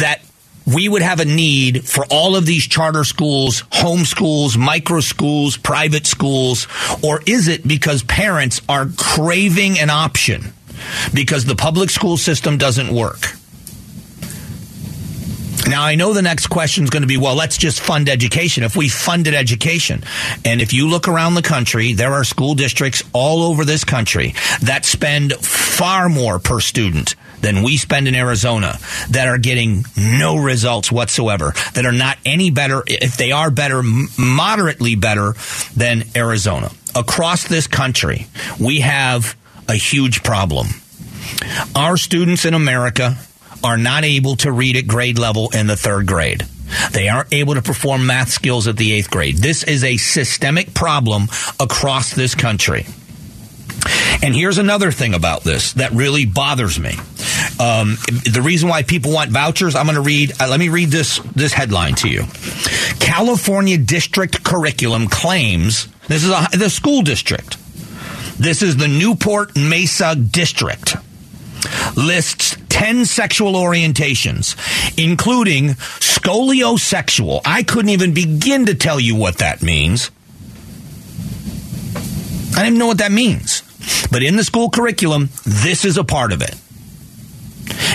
that 0.00 0.20
we 0.66 0.88
would 0.88 1.02
have 1.02 1.20
a 1.20 1.24
need 1.24 1.86
for 1.86 2.04
all 2.10 2.36
of 2.36 2.46
these 2.46 2.66
charter 2.66 3.04
schools, 3.04 3.64
home 3.72 4.04
schools, 4.04 4.56
micro 4.56 5.00
schools, 5.00 5.56
private 5.56 6.06
schools, 6.06 6.68
or 7.02 7.22
is 7.26 7.48
it 7.48 7.66
because 7.66 8.02
parents 8.02 8.60
are 8.68 8.88
craving 8.96 9.78
an 9.78 9.90
option 9.90 10.52
because 11.12 11.44
the 11.44 11.56
public 11.56 11.90
school 11.90 12.16
system 12.16 12.58
doesn't 12.58 12.92
work. 12.92 13.34
Now, 15.68 15.82
I 15.82 15.96
know 15.96 16.14
the 16.14 16.22
next 16.22 16.46
question 16.46 16.84
is 16.84 16.90
going 16.90 17.02
to 17.02 17.06
be, 17.06 17.18
well, 17.18 17.34
let's 17.34 17.58
just 17.58 17.80
fund 17.80 18.08
education. 18.08 18.64
If 18.64 18.74
we 18.74 18.88
funded 18.88 19.34
education, 19.34 20.02
and 20.44 20.62
if 20.62 20.72
you 20.72 20.88
look 20.88 21.08
around 21.08 21.34
the 21.34 21.42
country, 21.42 21.92
there 21.92 22.14
are 22.14 22.24
school 22.24 22.54
districts 22.54 23.02
all 23.12 23.42
over 23.42 23.66
this 23.66 23.84
country 23.84 24.34
that 24.62 24.86
spend 24.86 25.34
far 25.34 26.08
more 26.08 26.38
per 26.38 26.60
student 26.60 27.16
than 27.42 27.62
we 27.62 27.76
spend 27.76 28.08
in 28.08 28.14
Arizona 28.14 28.78
that 29.10 29.28
are 29.28 29.36
getting 29.36 29.84
no 29.96 30.38
results 30.38 30.90
whatsoever, 30.90 31.52
that 31.74 31.84
are 31.84 31.92
not 31.92 32.16
any 32.24 32.50
better, 32.50 32.82
if 32.86 33.18
they 33.18 33.32
are 33.32 33.50
better, 33.50 33.82
moderately 34.18 34.94
better 34.94 35.34
than 35.76 36.04
Arizona. 36.16 36.70
Across 36.96 37.48
this 37.48 37.66
country, 37.66 38.26
we 38.58 38.80
have 38.80 39.36
a 39.68 39.74
huge 39.74 40.22
problem. 40.22 40.68
Our 41.74 41.96
students 41.96 42.44
in 42.44 42.54
America 42.54 43.16
are 43.62 43.76
not 43.76 44.04
able 44.04 44.36
to 44.36 44.52
read 44.52 44.76
at 44.76 44.86
grade 44.86 45.18
level 45.18 45.50
in 45.50 45.66
the 45.66 45.76
third 45.76 46.06
grade. 46.06 46.44
They 46.92 47.08
aren't 47.08 47.32
able 47.32 47.54
to 47.54 47.62
perform 47.62 48.06
math 48.06 48.30
skills 48.30 48.66
at 48.68 48.76
the 48.76 48.92
eighth 48.92 49.10
grade. 49.10 49.38
This 49.38 49.62
is 49.62 49.84
a 49.84 49.96
systemic 49.96 50.74
problem 50.74 51.24
across 51.58 52.12
this 52.14 52.34
country. 52.34 52.86
And 54.22 54.34
here's 54.34 54.58
another 54.58 54.90
thing 54.90 55.14
about 55.14 55.44
this 55.44 55.74
that 55.74 55.92
really 55.92 56.26
bothers 56.26 56.78
me. 56.78 56.96
Um, 57.60 57.96
the 58.24 58.42
reason 58.42 58.68
why 58.68 58.82
people 58.82 59.12
want 59.12 59.30
vouchers, 59.30 59.74
I'm 59.74 59.86
going 59.86 59.96
to 59.96 60.02
read. 60.02 60.32
Uh, 60.40 60.48
let 60.48 60.60
me 60.60 60.68
read 60.68 60.90
this 60.90 61.18
this 61.34 61.52
headline 61.52 61.94
to 61.96 62.08
you. 62.08 62.24
California 62.98 63.78
district 63.78 64.44
curriculum 64.44 65.06
claims 65.06 65.88
this 66.08 66.24
is 66.24 66.30
a, 66.30 66.48
the 66.56 66.68
school 66.68 67.02
district 67.02 67.56
this 68.38 68.62
is 68.62 68.76
the 68.76 68.88
Newport 68.88 69.56
Mesa 69.56 70.14
District. 70.14 70.96
Lists 71.96 72.56
10 72.68 73.04
sexual 73.04 73.54
orientations, 73.54 74.54
including 74.96 75.70
skoliosexual. 75.70 77.40
I 77.44 77.64
couldn't 77.64 77.90
even 77.90 78.14
begin 78.14 78.66
to 78.66 78.74
tell 78.74 79.00
you 79.00 79.16
what 79.16 79.38
that 79.38 79.62
means. 79.62 80.12
I 82.56 82.62
didn't 82.62 82.78
know 82.78 82.86
what 82.86 82.98
that 82.98 83.12
means. 83.12 83.62
But 84.10 84.22
in 84.22 84.36
the 84.36 84.44
school 84.44 84.70
curriculum, 84.70 85.30
this 85.44 85.84
is 85.84 85.96
a 85.96 86.04
part 86.04 86.32
of 86.32 86.42
it. 86.42 86.54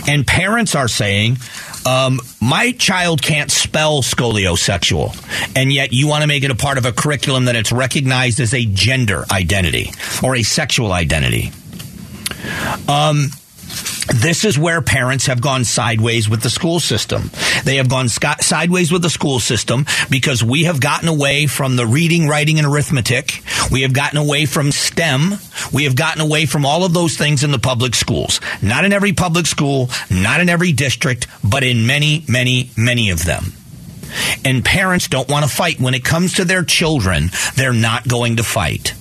And 0.08 0.28
parents 0.28 0.76
are 0.76 0.88
saying, 0.88 1.38
um, 1.86 2.19
my 2.41 2.72
child 2.72 3.22
can't 3.22 3.52
spell 3.52 4.02
skoliosexual, 4.02 5.15
and 5.56 5.72
yet 5.72 5.93
you 5.93 6.08
want 6.08 6.22
to 6.22 6.28
make 6.28 6.43
it 6.43 6.52
a 6.52 6.56
part 6.56 6.78
of 6.78 6.86
a 6.86 6.91
curriculum 6.91 7.46
that 7.46 7.56
it's 7.56 7.72
recognized 7.72 8.39
as 8.39 8.54
a 8.54 8.65
gender 8.65 9.26
identity 9.32 9.91
or 10.22 10.36
a 10.36 10.43
sexual 10.43 10.91
identity. 10.91 11.52
Um, 12.88 13.28
this 14.08 14.44
is 14.44 14.60
where 14.60 14.82
parents 14.82 15.28
have 15.28 15.42
gone 15.42 15.63
sideways 15.63 16.30
with 16.30 16.42
the 16.42 16.50
school 16.50 16.80
system. 16.80 17.32
They 17.63 17.78
have 17.78 17.89
gone 17.89 18.10
sideways 18.10 18.92
with 18.92 19.02
the 19.02 19.10
school 19.10 19.39
system 19.39 19.86
because 20.10 20.44
we 20.44 20.63
have 20.63 20.82
gotten 20.82 21.08
away 21.08 21.48
from 21.48 21.76
the 21.76 21.86
reading, 21.86 22.28
writing, 22.28 22.58
and 22.58 22.68
arithmetic. 22.68 23.42
We 23.72 23.82
have 23.84 23.94
gotten 23.94 24.18
away 24.18 24.46
from 24.46 24.72
STEM. 24.72 25.34
We 25.72 25.86
have 25.86 25.96
gotten 25.96 26.22
away 26.22 26.46
from 26.46 26.66
all 26.66 26.84
of 26.84 26.94
those 26.94 27.18
things 27.18 27.44
in 27.44 27.52
the 27.52 27.60
public 27.60 27.96
schools. 27.96 28.42
Not 28.62 28.86
in 28.86 28.94
every 28.94 29.13
public 29.13 29.46
school, 29.46 29.89
not 30.10 30.42
in 30.42 30.50
every 30.50 30.74
district, 30.74 31.28
but 31.44 31.63
in 31.63 31.88
many, 31.88 32.26
many, 32.28 32.72
many 32.76 33.10
of 33.10 33.24
them. 33.24 33.54
And 34.46 34.63
parents 34.63 35.08
don't 35.08 35.30
want 35.30 35.46
to 35.46 35.52
fight. 35.52 35.80
When 35.80 35.94
it 35.94 36.04
comes 36.04 36.34
to 36.36 36.46
their 36.46 36.63
children, 36.63 37.30
they're 37.56 37.74
not 37.74 38.08
going 38.08 38.36
to 38.36 38.44
fight. 38.44 38.94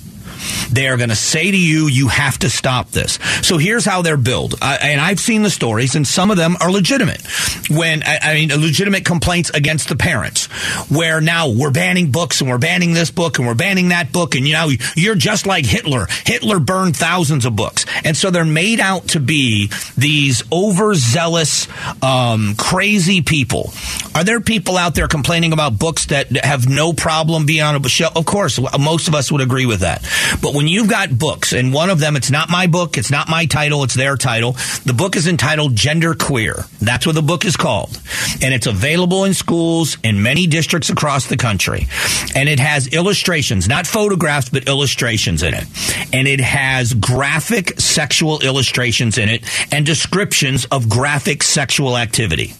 They 0.70 0.88
are 0.88 0.96
going 0.96 1.10
to 1.10 1.16
say 1.16 1.50
to 1.50 1.58
you, 1.58 1.88
you 1.88 2.08
have 2.08 2.38
to 2.40 2.50
stop 2.50 2.90
this. 2.90 3.18
So 3.42 3.58
here's 3.58 3.84
how 3.84 4.02
they're 4.02 4.16
billed. 4.16 4.54
And 4.62 5.00
I've 5.00 5.20
seen 5.20 5.42
the 5.42 5.50
stories, 5.50 5.94
and 5.94 6.06
some 6.06 6.30
of 6.30 6.36
them 6.36 6.56
are 6.60 6.70
legitimate. 6.70 7.22
When, 7.70 8.02
I, 8.02 8.18
I 8.22 8.34
mean, 8.34 8.48
legitimate 8.60 9.04
complaints 9.04 9.50
against 9.50 9.88
the 9.88 9.96
parents, 9.96 10.46
where 10.90 11.20
now 11.20 11.50
we're 11.50 11.70
banning 11.70 12.10
books 12.10 12.40
and 12.40 12.50
we're 12.50 12.58
banning 12.58 12.92
this 12.92 13.10
book 13.10 13.38
and 13.38 13.46
we're 13.46 13.54
banning 13.54 13.88
that 13.88 14.12
book, 14.12 14.34
and 14.34 14.46
you 14.46 14.54
know, 14.54 14.70
you're 14.96 15.14
just 15.14 15.46
like 15.46 15.64
Hitler. 15.64 16.06
Hitler 16.24 16.58
burned 16.58 16.96
thousands 16.96 17.44
of 17.44 17.56
books. 17.56 17.86
And 18.04 18.16
so 18.16 18.30
they're 18.30 18.44
made 18.44 18.80
out 18.80 19.08
to 19.08 19.20
be 19.20 19.70
these 19.96 20.42
overzealous, 20.52 21.68
um, 22.02 22.54
crazy 22.56 23.22
people. 23.22 23.72
Are 24.14 24.24
there 24.24 24.40
people 24.40 24.76
out 24.76 24.94
there 24.94 25.08
complaining 25.08 25.52
about 25.52 25.78
books 25.78 26.06
that 26.06 26.44
have 26.44 26.68
no 26.68 26.92
problem 26.92 27.46
being 27.46 27.62
on 27.62 27.74
a 27.74 27.88
shelf? 27.88 28.16
Of 28.16 28.26
course, 28.26 28.60
most 28.78 29.08
of 29.08 29.14
us 29.14 29.32
would 29.32 29.40
agree 29.40 29.66
with 29.66 29.80
that. 29.80 30.02
But 30.40 30.54
when 30.54 30.68
you've 30.68 30.88
got 30.88 31.18
books, 31.18 31.52
and 31.52 31.72
one 31.72 31.90
of 31.90 32.00
them, 32.00 32.16
it's 32.16 32.30
not 32.30 32.48
my 32.48 32.66
book, 32.66 32.96
it's 32.96 33.10
not 33.10 33.28
my 33.28 33.46
title, 33.46 33.84
it's 33.84 33.94
their 33.94 34.16
title. 34.16 34.52
The 34.84 34.94
book 34.94 35.16
is 35.16 35.26
entitled 35.26 35.76
Gender 35.76 36.14
Queer. 36.14 36.64
That's 36.80 37.06
what 37.06 37.14
the 37.14 37.22
book 37.22 37.44
is 37.44 37.56
called. 37.56 38.00
And 38.42 38.54
it's 38.54 38.66
available 38.66 39.24
in 39.24 39.34
schools 39.34 39.98
in 40.02 40.22
many 40.22 40.46
districts 40.46 40.90
across 40.90 41.26
the 41.26 41.36
country. 41.36 41.88
And 42.34 42.48
it 42.48 42.58
has 42.58 42.88
illustrations, 42.88 43.68
not 43.68 43.86
photographs, 43.86 44.48
but 44.48 44.68
illustrations 44.68 45.42
in 45.42 45.54
it. 45.54 45.64
And 46.12 46.26
it 46.28 46.40
has 46.40 46.94
graphic 46.94 47.80
sexual 47.80 48.40
illustrations 48.40 49.18
in 49.18 49.28
it 49.28 49.44
and 49.72 49.84
descriptions 49.84 50.64
of 50.66 50.88
graphic 50.88 51.42
sexual 51.42 51.96
activity. 51.96 52.54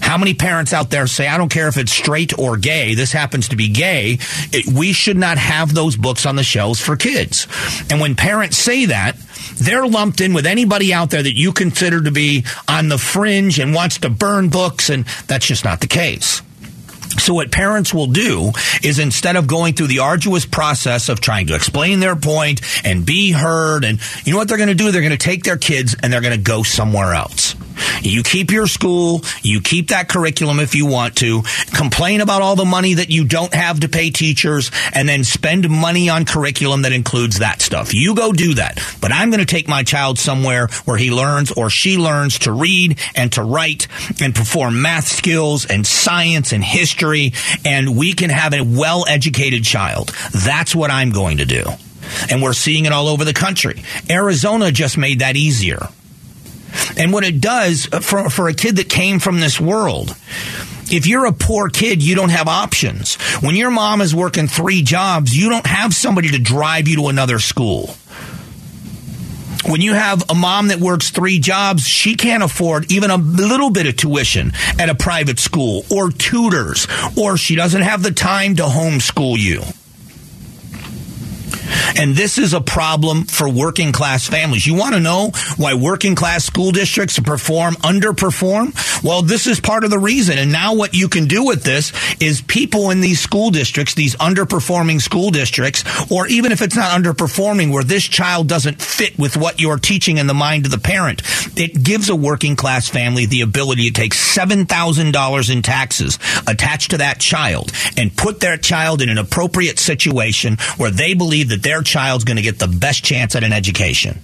How 0.00 0.18
many 0.18 0.34
parents 0.34 0.72
out 0.72 0.90
there 0.90 1.06
say, 1.06 1.26
I 1.26 1.38
don't 1.38 1.48
care 1.48 1.68
if 1.68 1.76
it's 1.76 1.92
straight 1.92 2.38
or 2.38 2.56
gay, 2.56 2.94
this 2.94 3.12
happens 3.12 3.48
to 3.48 3.56
be 3.56 3.68
gay, 3.68 4.18
it, 4.52 4.66
we 4.66 4.92
should 4.92 5.16
not 5.16 5.38
have 5.38 5.74
those 5.74 5.96
books 5.96 6.26
on 6.26 6.36
the 6.36 6.44
shelves 6.44 6.80
for 6.80 6.96
kids. 6.96 7.46
And 7.90 8.00
when 8.00 8.14
parents 8.14 8.56
say 8.56 8.86
that, 8.86 9.16
they're 9.56 9.86
lumped 9.86 10.20
in 10.20 10.34
with 10.34 10.46
anybody 10.46 10.92
out 10.92 11.10
there 11.10 11.22
that 11.22 11.36
you 11.36 11.52
consider 11.52 12.02
to 12.02 12.10
be 12.10 12.44
on 12.68 12.88
the 12.88 12.98
fringe 12.98 13.58
and 13.58 13.74
wants 13.74 13.98
to 13.98 14.10
burn 14.10 14.48
books, 14.48 14.90
and 14.90 15.04
that's 15.26 15.46
just 15.46 15.64
not 15.64 15.80
the 15.80 15.86
case. 15.86 16.42
So 17.18 17.34
what 17.34 17.50
parents 17.50 17.94
will 17.94 18.08
do 18.08 18.52
is 18.82 18.98
instead 18.98 19.36
of 19.36 19.46
going 19.46 19.74
through 19.74 19.86
the 19.86 20.00
arduous 20.00 20.44
process 20.44 21.08
of 21.08 21.20
trying 21.20 21.46
to 21.46 21.54
explain 21.54 22.00
their 22.00 22.16
point 22.16 22.60
and 22.84 23.06
be 23.06 23.32
heard 23.32 23.84
and 23.84 23.98
you 24.24 24.32
know 24.32 24.38
what 24.38 24.48
they're 24.48 24.58
going 24.58 24.68
to 24.68 24.74
do? 24.74 24.92
They're 24.92 25.02
going 25.02 25.12
to 25.12 25.16
take 25.16 25.44
their 25.44 25.56
kids 25.56 25.96
and 26.02 26.12
they're 26.12 26.20
going 26.20 26.36
to 26.36 26.42
go 26.42 26.62
somewhere 26.62 27.14
else. 27.14 27.56
You 28.02 28.22
keep 28.22 28.50
your 28.50 28.66
school, 28.66 29.22
you 29.42 29.60
keep 29.60 29.88
that 29.88 30.08
curriculum 30.08 30.60
if 30.60 30.74
you 30.74 30.86
want 30.86 31.16
to, 31.16 31.42
complain 31.74 32.20
about 32.20 32.42
all 32.42 32.56
the 32.56 32.64
money 32.64 32.94
that 32.94 33.10
you 33.10 33.24
don't 33.24 33.52
have 33.54 33.80
to 33.80 33.88
pay 33.88 34.10
teachers, 34.10 34.70
and 34.92 35.08
then 35.08 35.24
spend 35.24 35.68
money 35.68 36.08
on 36.08 36.24
curriculum 36.24 36.82
that 36.82 36.92
includes 36.92 37.38
that 37.38 37.60
stuff. 37.60 37.94
You 37.94 38.14
go 38.14 38.32
do 38.32 38.54
that. 38.54 38.80
But 39.00 39.12
I'm 39.12 39.30
going 39.30 39.40
to 39.40 39.46
take 39.46 39.68
my 39.68 39.82
child 39.82 40.18
somewhere 40.18 40.68
where 40.84 40.96
he 40.96 41.10
learns 41.10 41.52
or 41.52 41.70
she 41.70 41.96
learns 41.96 42.40
to 42.40 42.52
read 42.52 42.98
and 43.14 43.32
to 43.32 43.42
write 43.42 43.88
and 44.20 44.34
perform 44.34 44.82
math 44.82 45.06
skills 45.06 45.66
and 45.66 45.86
science 45.86 46.52
and 46.52 46.62
history, 46.62 47.32
and 47.64 47.96
we 47.96 48.12
can 48.12 48.30
have 48.30 48.54
a 48.54 48.62
well 48.62 49.04
educated 49.08 49.64
child. 49.64 50.12
That's 50.32 50.74
what 50.74 50.90
I'm 50.90 51.10
going 51.10 51.38
to 51.38 51.44
do. 51.44 51.64
And 52.30 52.42
we're 52.42 52.52
seeing 52.52 52.84
it 52.86 52.92
all 52.92 53.08
over 53.08 53.24
the 53.24 53.32
country. 53.32 53.82
Arizona 54.08 54.70
just 54.70 54.96
made 54.96 55.20
that 55.20 55.36
easier. 55.36 55.88
And 56.96 57.12
what 57.12 57.24
it 57.24 57.40
does 57.40 57.88
uh, 57.92 58.00
for, 58.00 58.30
for 58.30 58.48
a 58.48 58.54
kid 58.54 58.76
that 58.76 58.88
came 58.88 59.18
from 59.18 59.40
this 59.40 59.60
world, 59.60 60.16
if 60.90 61.06
you're 61.06 61.26
a 61.26 61.32
poor 61.32 61.68
kid, 61.68 62.02
you 62.02 62.14
don't 62.14 62.30
have 62.30 62.48
options. 62.48 63.16
When 63.42 63.56
your 63.56 63.70
mom 63.70 64.00
is 64.00 64.14
working 64.14 64.46
three 64.46 64.82
jobs, 64.82 65.36
you 65.36 65.48
don't 65.48 65.66
have 65.66 65.94
somebody 65.94 66.28
to 66.30 66.38
drive 66.38 66.86
you 66.88 66.96
to 66.96 67.08
another 67.08 67.38
school. 67.38 67.96
When 69.68 69.80
you 69.80 69.94
have 69.94 70.22
a 70.30 70.34
mom 70.34 70.68
that 70.68 70.78
works 70.78 71.10
three 71.10 71.40
jobs, 71.40 71.82
she 71.82 72.14
can't 72.14 72.44
afford 72.44 72.92
even 72.92 73.10
a 73.10 73.16
little 73.16 73.70
bit 73.70 73.86
of 73.86 73.96
tuition 73.96 74.52
at 74.78 74.88
a 74.88 74.94
private 74.94 75.40
school 75.40 75.84
or 75.90 76.10
tutors, 76.10 76.86
or 77.16 77.36
she 77.36 77.56
doesn't 77.56 77.82
have 77.82 78.02
the 78.02 78.12
time 78.12 78.56
to 78.56 78.62
homeschool 78.62 79.36
you. 79.36 79.62
And 81.96 82.14
this 82.14 82.38
is 82.38 82.54
a 82.54 82.60
problem 82.60 83.24
for 83.24 83.48
working 83.48 83.92
class 83.92 84.26
families. 84.26 84.66
You 84.66 84.74
want 84.74 84.94
to 84.94 85.00
know 85.00 85.32
why 85.56 85.74
working 85.74 86.14
class 86.14 86.44
school 86.44 86.72
districts 86.72 87.18
perform, 87.18 87.74
underperform? 87.76 88.74
Well, 89.02 89.22
this 89.22 89.46
is 89.46 89.60
part 89.60 89.84
of 89.84 89.90
the 89.90 89.98
reason. 89.98 90.38
And 90.38 90.52
now 90.52 90.74
what 90.74 90.94
you 90.94 91.08
can 91.08 91.26
do 91.26 91.44
with 91.44 91.62
this 91.62 91.92
is 92.20 92.40
people 92.42 92.90
in 92.90 93.00
these 93.00 93.20
school 93.20 93.50
districts, 93.50 93.94
these 93.94 94.16
underperforming 94.16 95.00
school 95.00 95.30
districts, 95.30 95.84
or 96.10 96.26
even 96.26 96.52
if 96.52 96.62
it's 96.62 96.76
not 96.76 96.90
underperforming, 96.90 97.72
where 97.72 97.84
this 97.84 98.04
child 98.04 98.48
doesn't 98.48 98.80
fit 98.80 99.18
with 99.18 99.36
what 99.36 99.60
you're 99.60 99.78
teaching 99.78 100.18
in 100.18 100.26
the 100.26 100.34
mind 100.34 100.64
of 100.64 100.70
the 100.70 100.78
parent, 100.78 101.22
it 101.56 101.82
gives 101.82 102.08
a 102.08 102.16
working 102.16 102.56
class 102.56 102.88
family 102.88 103.26
the 103.26 103.40
ability 103.40 103.90
to 103.90 103.92
take 103.92 104.14
$7,000 104.14 105.52
in 105.52 105.62
taxes 105.62 106.18
attached 106.46 106.90
to 106.90 106.98
that 106.98 107.20
child 107.20 107.72
and 107.96 108.16
put 108.16 108.40
their 108.40 108.56
child 108.56 109.02
in 109.02 109.08
an 109.08 109.18
appropriate 109.18 109.78
situation 109.78 110.56
where 110.76 110.90
they 110.90 111.14
believe 111.14 111.48
that 111.48 111.55
their 111.62 111.82
child's 111.82 112.24
going 112.24 112.36
to 112.36 112.42
get 112.42 112.58
the 112.58 112.68
best 112.68 113.04
chance 113.04 113.34
at 113.34 113.44
an 113.44 113.52
education. 113.52 114.18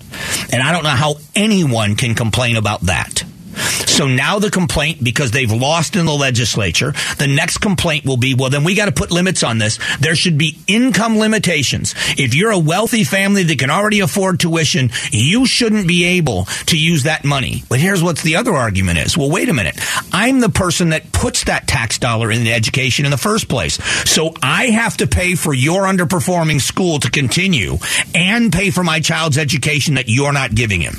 And 0.53 0.63
I 0.63 0.73
don't 0.73 0.85
know 0.85 0.91
how 0.91 1.17
anyone 1.35 1.97
can 1.97 2.15
complain 2.15 2.57
about 2.57 2.83
that. 2.83 3.25
So 3.53 4.07
now 4.07 4.39
the 4.39 4.51
complaint, 4.51 5.03
because 5.03 5.31
they've 5.31 5.51
lost 5.51 5.97
in 5.97 6.07
the 6.07 6.13
legislature, 6.13 6.93
the 7.19 7.27
next 7.27 7.59
complaint 7.59 8.05
will 8.05 8.17
be, 8.17 8.35
well, 8.35 8.51
then 8.51 8.65
we 8.65 8.75
got 8.75 8.87
to 8.87 8.93
put 8.93 9.11
limits 9.11 9.43
on 9.43 9.59
this. 9.59 9.79
There 9.99 10.15
should 10.15 10.39
be 10.39 10.59
income 10.67 11.19
limitations. 11.19 11.95
If 12.19 12.35
you're 12.35 12.51
a 12.51 12.59
wealthy 12.59 13.05
family 13.05 13.43
that 13.45 13.59
can 13.59 13.71
already 13.71 14.01
afford 14.01 14.41
tuition, 14.41 14.91
you 15.11 15.47
shouldn't 15.47 15.87
be 15.87 16.05
able 16.05 16.45
to 16.67 16.79
use 16.79 17.05
that 17.05 17.25
money. 17.25 17.65
But 17.69 17.81
here's 17.81 18.03
what 18.03 18.19
the 18.19 18.37
other 18.37 18.53
argument 18.53 18.99
is. 18.99 19.17
Well, 19.17 19.31
wait 19.31 19.49
a 19.49 19.55
minute. 19.55 19.79
I'm 20.13 20.41
the 20.41 20.49
person 20.49 20.91
that 20.91 21.13
puts 21.13 21.45
that 21.45 21.69
tax 21.69 21.99
dollar 21.99 22.31
in 22.31 22.47
education 22.47 23.05
in 23.05 23.11
the 23.11 23.19
first 23.19 23.49
place. 23.49 23.75
So 24.11 24.35
I 24.43 24.67
have 24.67 24.97
to 24.99 25.07
pay 25.07 25.35
for 25.35 25.53
your 25.53 25.83
underperforming 25.83 26.61
school 26.61 26.99
to 27.01 27.11
continue 27.11 27.79
and 28.15 28.53
pay 28.53 28.71
for 28.71 28.83
my 28.83 29.01
child's 29.01 29.39
education 29.39 29.95
that 29.95 30.09
you're 30.09 30.33
not 30.33 30.55
giving 30.55 30.81
him. 30.81 30.95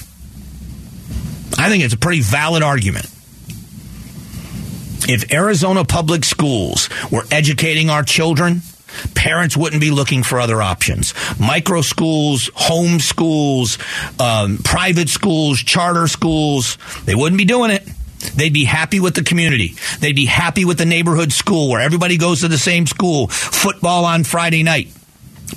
I 1.64 1.70
think 1.70 1.86
it's 1.86 1.94
a 1.94 1.98
pretty 1.98 2.20
valid 2.20 2.62
argument. 2.62 3.06
If 5.08 5.32
Arizona 5.32 5.86
public 5.86 6.26
schools 6.26 6.90
were 7.10 7.24
educating 7.32 7.90
our 7.90 8.04
children, 8.04 8.64
parents 9.16 9.56
wouldn't 9.56 9.80
be 9.80 9.90
looking 9.90 10.24
for 10.24 10.42
other 10.42 10.62
options. 10.62 11.14
Micro 11.40 11.80
schools, 11.80 12.50
home 12.54 13.00
schools, 13.00 13.78
um, 14.20 14.58
private 14.58 15.08
schools, 15.08 15.58
charter 15.58 16.10
schools, 16.10 16.78
they 17.06 17.16
wouldn't 17.16 17.38
be 17.38 17.46
doing 17.46 17.72
it. 17.72 17.88
They'd 18.36 18.52
be 18.52 18.66
happy 18.66 19.00
with 19.00 19.16
the 19.16 19.24
community. 19.24 19.76
They'd 20.02 20.18
be 20.18 20.26
happy 20.26 20.66
with 20.66 20.78
the 20.78 20.86
neighborhood 20.86 21.32
school 21.32 21.70
where 21.70 21.80
everybody 21.80 22.18
goes 22.18 22.42
to 22.42 22.50
the 22.50 22.58
same 22.58 22.88
school, 22.88 23.30
football 23.30 24.04
on 24.04 24.26
Friday 24.26 24.64
night. 24.64 24.90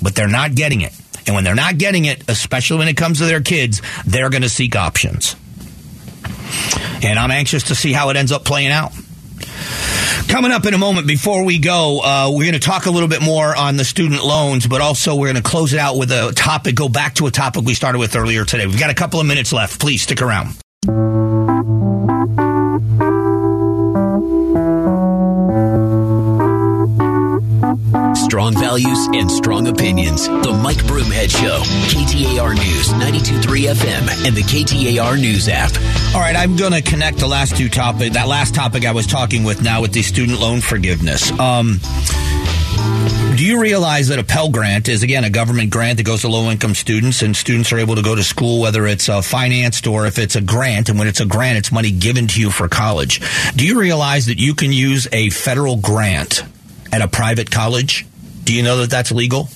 But 0.01 0.15
they're 0.15 0.29
not 0.29 0.55
getting 0.55 0.79
it. 0.79 0.93
And 1.25 1.35
when 1.35 1.43
they're 1.43 1.53
not 1.53 1.77
getting 1.77 2.05
it, 2.05 2.23
especially 2.29 2.77
when 2.77 2.87
it 2.87 2.95
comes 2.95 3.17
to 3.17 3.25
their 3.25 3.41
kids, 3.41 3.81
they're 4.05 4.29
going 4.29 4.43
to 4.43 4.49
seek 4.49 4.77
options. 4.77 5.35
And 7.03 7.19
I'm 7.19 7.31
anxious 7.31 7.63
to 7.63 7.75
see 7.75 7.93
how 7.93 8.09
it 8.09 8.17
ends 8.17 8.31
up 8.31 8.43
playing 8.43 8.71
out. 8.71 8.91
Coming 10.27 10.51
up 10.51 10.65
in 10.65 10.73
a 10.73 10.77
moment, 10.77 11.07
before 11.07 11.45
we 11.45 11.57
go, 11.57 12.01
uh, 12.03 12.29
we're 12.31 12.43
going 12.43 12.53
to 12.53 12.59
talk 12.59 12.85
a 12.85 12.91
little 12.91 13.07
bit 13.07 13.21
more 13.21 13.55
on 13.55 13.77
the 13.77 13.85
student 13.85 14.23
loans, 14.25 14.67
but 14.67 14.81
also 14.81 15.15
we're 15.15 15.31
going 15.31 15.41
to 15.41 15.49
close 15.49 15.73
it 15.73 15.79
out 15.79 15.97
with 15.97 16.11
a 16.11 16.33
topic, 16.35 16.75
go 16.75 16.89
back 16.89 17.15
to 17.15 17.27
a 17.27 17.31
topic 17.31 17.63
we 17.63 17.73
started 17.73 17.99
with 17.99 18.15
earlier 18.15 18.43
today. 18.43 18.65
We've 18.67 18.79
got 18.79 18.89
a 18.89 18.95
couple 18.95 19.21
of 19.21 19.25
minutes 19.25 19.53
left. 19.53 19.79
Please 19.79 20.01
stick 20.01 20.21
around. 20.21 20.57
Strong 28.27 28.53
values 28.59 29.07
and 29.13 29.31
strong 29.31 29.67
opinions. 29.69 30.27
The 30.27 30.59
Mike 30.61 30.83
Broomhead 30.83 31.31
Show, 31.31 31.61
KTAR 31.87 32.55
News, 32.55 32.89
92.3 32.89 33.73
FM, 33.73 34.27
and 34.27 34.35
the 34.35 34.41
KTAR 34.41 35.17
News 35.17 35.47
app. 35.47 35.71
All 36.13 36.19
right, 36.19 36.35
I'm 36.35 36.57
going 36.57 36.73
to 36.73 36.81
connect 36.81 37.19
the 37.19 37.27
last 37.27 37.55
two 37.55 37.69
topic. 37.69 38.11
That 38.11 38.27
last 38.27 38.53
topic 38.53 38.83
I 38.83 38.91
was 38.91 39.07
talking 39.07 39.45
with 39.45 39.63
now 39.63 39.81
with 39.81 39.93
the 39.93 40.01
student 40.01 40.41
loan 40.41 40.59
forgiveness. 40.59 41.31
Um, 41.39 41.79
do 43.37 43.45
you 43.45 43.61
realize 43.61 44.09
that 44.09 44.19
a 44.19 44.25
Pell 44.25 44.49
Grant 44.49 44.89
is, 44.89 45.03
again, 45.03 45.23
a 45.23 45.29
government 45.29 45.69
grant 45.69 45.95
that 45.95 46.03
goes 46.03 46.21
to 46.21 46.27
low 46.27 46.51
income 46.51 46.75
students, 46.75 47.21
and 47.21 47.33
students 47.33 47.71
are 47.71 47.77
able 47.77 47.95
to 47.95 48.01
go 48.01 48.13
to 48.13 48.25
school 48.25 48.59
whether 48.59 48.85
it's 48.85 49.07
uh, 49.07 49.21
financed 49.21 49.87
or 49.87 50.05
if 50.05 50.19
it's 50.19 50.35
a 50.35 50.41
grant? 50.41 50.89
And 50.89 50.99
when 50.99 51.07
it's 51.07 51.21
a 51.21 51.25
grant, 51.25 51.59
it's 51.59 51.71
money 51.71 51.91
given 51.91 52.27
to 52.27 52.41
you 52.41 52.51
for 52.51 52.67
college. 52.67 53.21
Do 53.55 53.65
you 53.65 53.79
realize 53.79 54.25
that 54.25 54.37
you 54.37 54.53
can 54.53 54.73
use 54.73 55.07
a 55.13 55.29
federal 55.29 55.77
grant 55.77 56.43
at 56.91 57.01
a 57.01 57.07
private 57.07 57.49
college? 57.49 58.05
Do 58.47 58.53
you 58.53 58.63
know 58.63 58.77
that 58.77 58.89
that's 58.89 59.11
legal? 59.11 59.49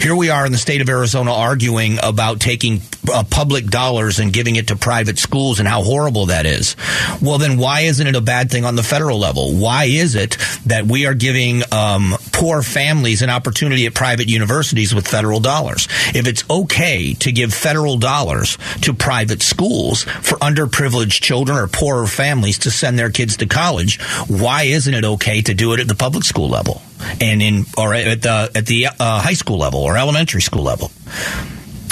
Here 0.00 0.14
we 0.14 0.30
are 0.30 0.46
in 0.46 0.52
the 0.52 0.58
state 0.58 0.80
of 0.80 0.88
Arizona 0.88 1.32
arguing 1.32 1.98
about 2.00 2.38
taking 2.38 2.82
uh, 3.12 3.24
public 3.28 3.66
dollars 3.66 4.20
and 4.20 4.32
giving 4.32 4.54
it 4.54 4.68
to 4.68 4.76
private 4.76 5.18
schools 5.18 5.58
and 5.58 5.66
how 5.66 5.82
horrible 5.82 6.26
that 6.26 6.46
is. 6.46 6.76
Well, 7.20 7.38
then 7.38 7.58
why 7.58 7.80
isn't 7.80 8.06
it 8.06 8.14
a 8.14 8.20
bad 8.20 8.48
thing 8.48 8.64
on 8.64 8.76
the 8.76 8.84
federal 8.84 9.18
level? 9.18 9.56
Why 9.56 9.86
is 9.86 10.14
it 10.14 10.38
that 10.66 10.86
we 10.86 11.04
are 11.06 11.14
giving 11.14 11.62
um, 11.72 12.14
poor 12.30 12.62
families 12.62 13.22
an 13.22 13.30
opportunity 13.30 13.86
at 13.86 13.94
private 13.94 14.28
universities 14.28 14.94
with 14.94 15.08
federal 15.08 15.40
dollars? 15.40 15.88
If 16.14 16.28
it's 16.28 16.48
okay 16.48 17.14
to 17.14 17.32
give 17.32 17.52
federal 17.52 17.98
dollars 17.98 18.56
to 18.82 18.94
private 18.94 19.42
schools 19.42 20.04
for 20.04 20.38
underprivileged 20.38 21.22
children 21.22 21.58
or 21.58 21.66
poorer 21.66 22.06
families 22.06 22.60
to 22.60 22.70
send 22.70 23.00
their 23.00 23.10
kids 23.10 23.38
to 23.38 23.46
college, 23.46 24.00
why 24.28 24.62
isn't 24.62 24.94
it 24.94 25.04
okay 25.04 25.40
to 25.40 25.54
do 25.54 25.72
it 25.72 25.80
at 25.80 25.88
the 25.88 25.96
public 25.96 26.22
school 26.22 26.48
level? 26.48 26.82
And 27.20 27.42
in 27.42 27.64
or 27.76 27.94
at 27.94 28.22
the 28.22 28.50
at 28.54 28.66
the 28.66 28.86
uh, 28.86 29.20
high 29.20 29.34
school 29.34 29.58
level 29.58 29.80
or 29.80 29.96
elementary 29.96 30.42
school 30.42 30.62
level. 30.62 30.90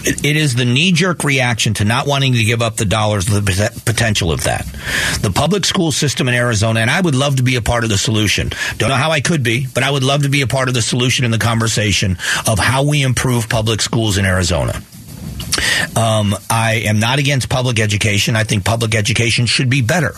It, 0.07 0.25
it 0.25 0.37
is 0.37 0.55
the 0.55 0.67
knee 0.67 0.93
jerk 0.93 1.25
reaction 1.25 1.73
to 1.75 1.85
not 1.85 2.07
wanting 2.07 2.35
to 2.35 2.45
give 2.45 2.61
up 2.61 2.77
the 2.77 2.85
dollars, 2.85 3.25
the 3.25 3.41
potential 3.87 4.31
of 4.31 4.45
that. 4.45 4.67
The 5.23 5.33
public 5.35 5.65
school 5.65 5.93
system 5.93 6.29
in 6.29 6.35
Arizona, 6.35 6.81
and 6.81 6.91
I 6.91 7.01
would 7.01 7.15
love 7.15 7.37
to 7.37 7.43
be 7.43 7.57
a 7.57 7.63
part 7.63 7.85
of 7.85 7.91
the 7.91 7.97
solution. 7.97 8.51
Don't 8.77 8.91
know 8.91 8.97
how 8.97 9.11
I 9.11 9.21
could 9.21 9.43
be, 9.43 9.67
but 9.67 9.83
I 9.83 9.91
would 9.91 10.05
love 10.05 10.23
to 10.25 10.29
be 10.29 10.43
a 10.43 10.47
part 10.47 10.69
of 10.69 10.75
the 10.75 10.83
solution 10.83 11.25
in 11.25 11.31
the 11.31 11.39
conversation 11.39 12.19
of 12.47 12.59
how 12.59 12.83
we 12.83 13.03
improve 13.03 13.49
public 13.49 13.81
schools 13.81 14.19
in 14.19 14.27
Arizona. 14.27 14.83
Um, 15.97 16.35
I 16.51 16.83
am 16.87 16.99
not 16.99 17.19
against 17.19 17.49
public 17.49 17.79
education. 17.79 18.37
I 18.37 18.45
think 18.45 18.65
public 18.65 18.95
education 18.95 19.47
should 19.47 19.71
be 19.71 19.83
better. 19.83 20.15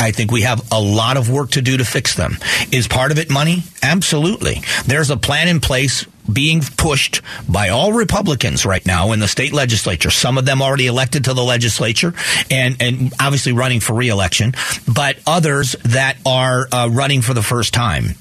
I 0.00 0.12
think 0.12 0.30
we 0.30 0.42
have 0.42 0.66
a 0.72 0.80
lot 0.80 1.16
of 1.16 1.30
work 1.30 1.50
to 1.52 1.62
do 1.62 1.76
to 1.76 1.84
fix 1.84 2.14
them. 2.14 2.38
Is 2.72 2.88
part 2.88 3.12
of 3.12 3.18
it 3.18 3.30
money? 3.30 3.62
Absolutely. 3.82 4.62
There's 4.86 5.10
a 5.10 5.16
plan 5.16 5.48
in 5.48 5.60
place 5.60 6.06
being 6.30 6.60
pushed 6.76 7.22
by 7.48 7.70
all 7.70 7.92
Republicans 7.92 8.66
right 8.66 8.84
now 8.84 9.12
in 9.12 9.20
the 9.20 9.28
state 9.28 9.52
legislature. 9.52 10.10
Some 10.10 10.36
of 10.38 10.44
them 10.44 10.60
already 10.60 10.86
elected 10.86 11.24
to 11.24 11.34
the 11.34 11.42
legislature 11.42 12.12
and, 12.50 12.76
and 12.80 13.12
obviously 13.18 13.52
running 13.52 13.80
for 13.80 13.94
reelection, 13.94 14.54
but 14.92 15.18
others 15.26 15.74
that 15.84 16.18
are 16.26 16.68
uh, 16.70 16.88
running 16.92 17.22
for 17.22 17.34
the 17.34 17.42
first 17.42 17.72
time. 17.72 18.14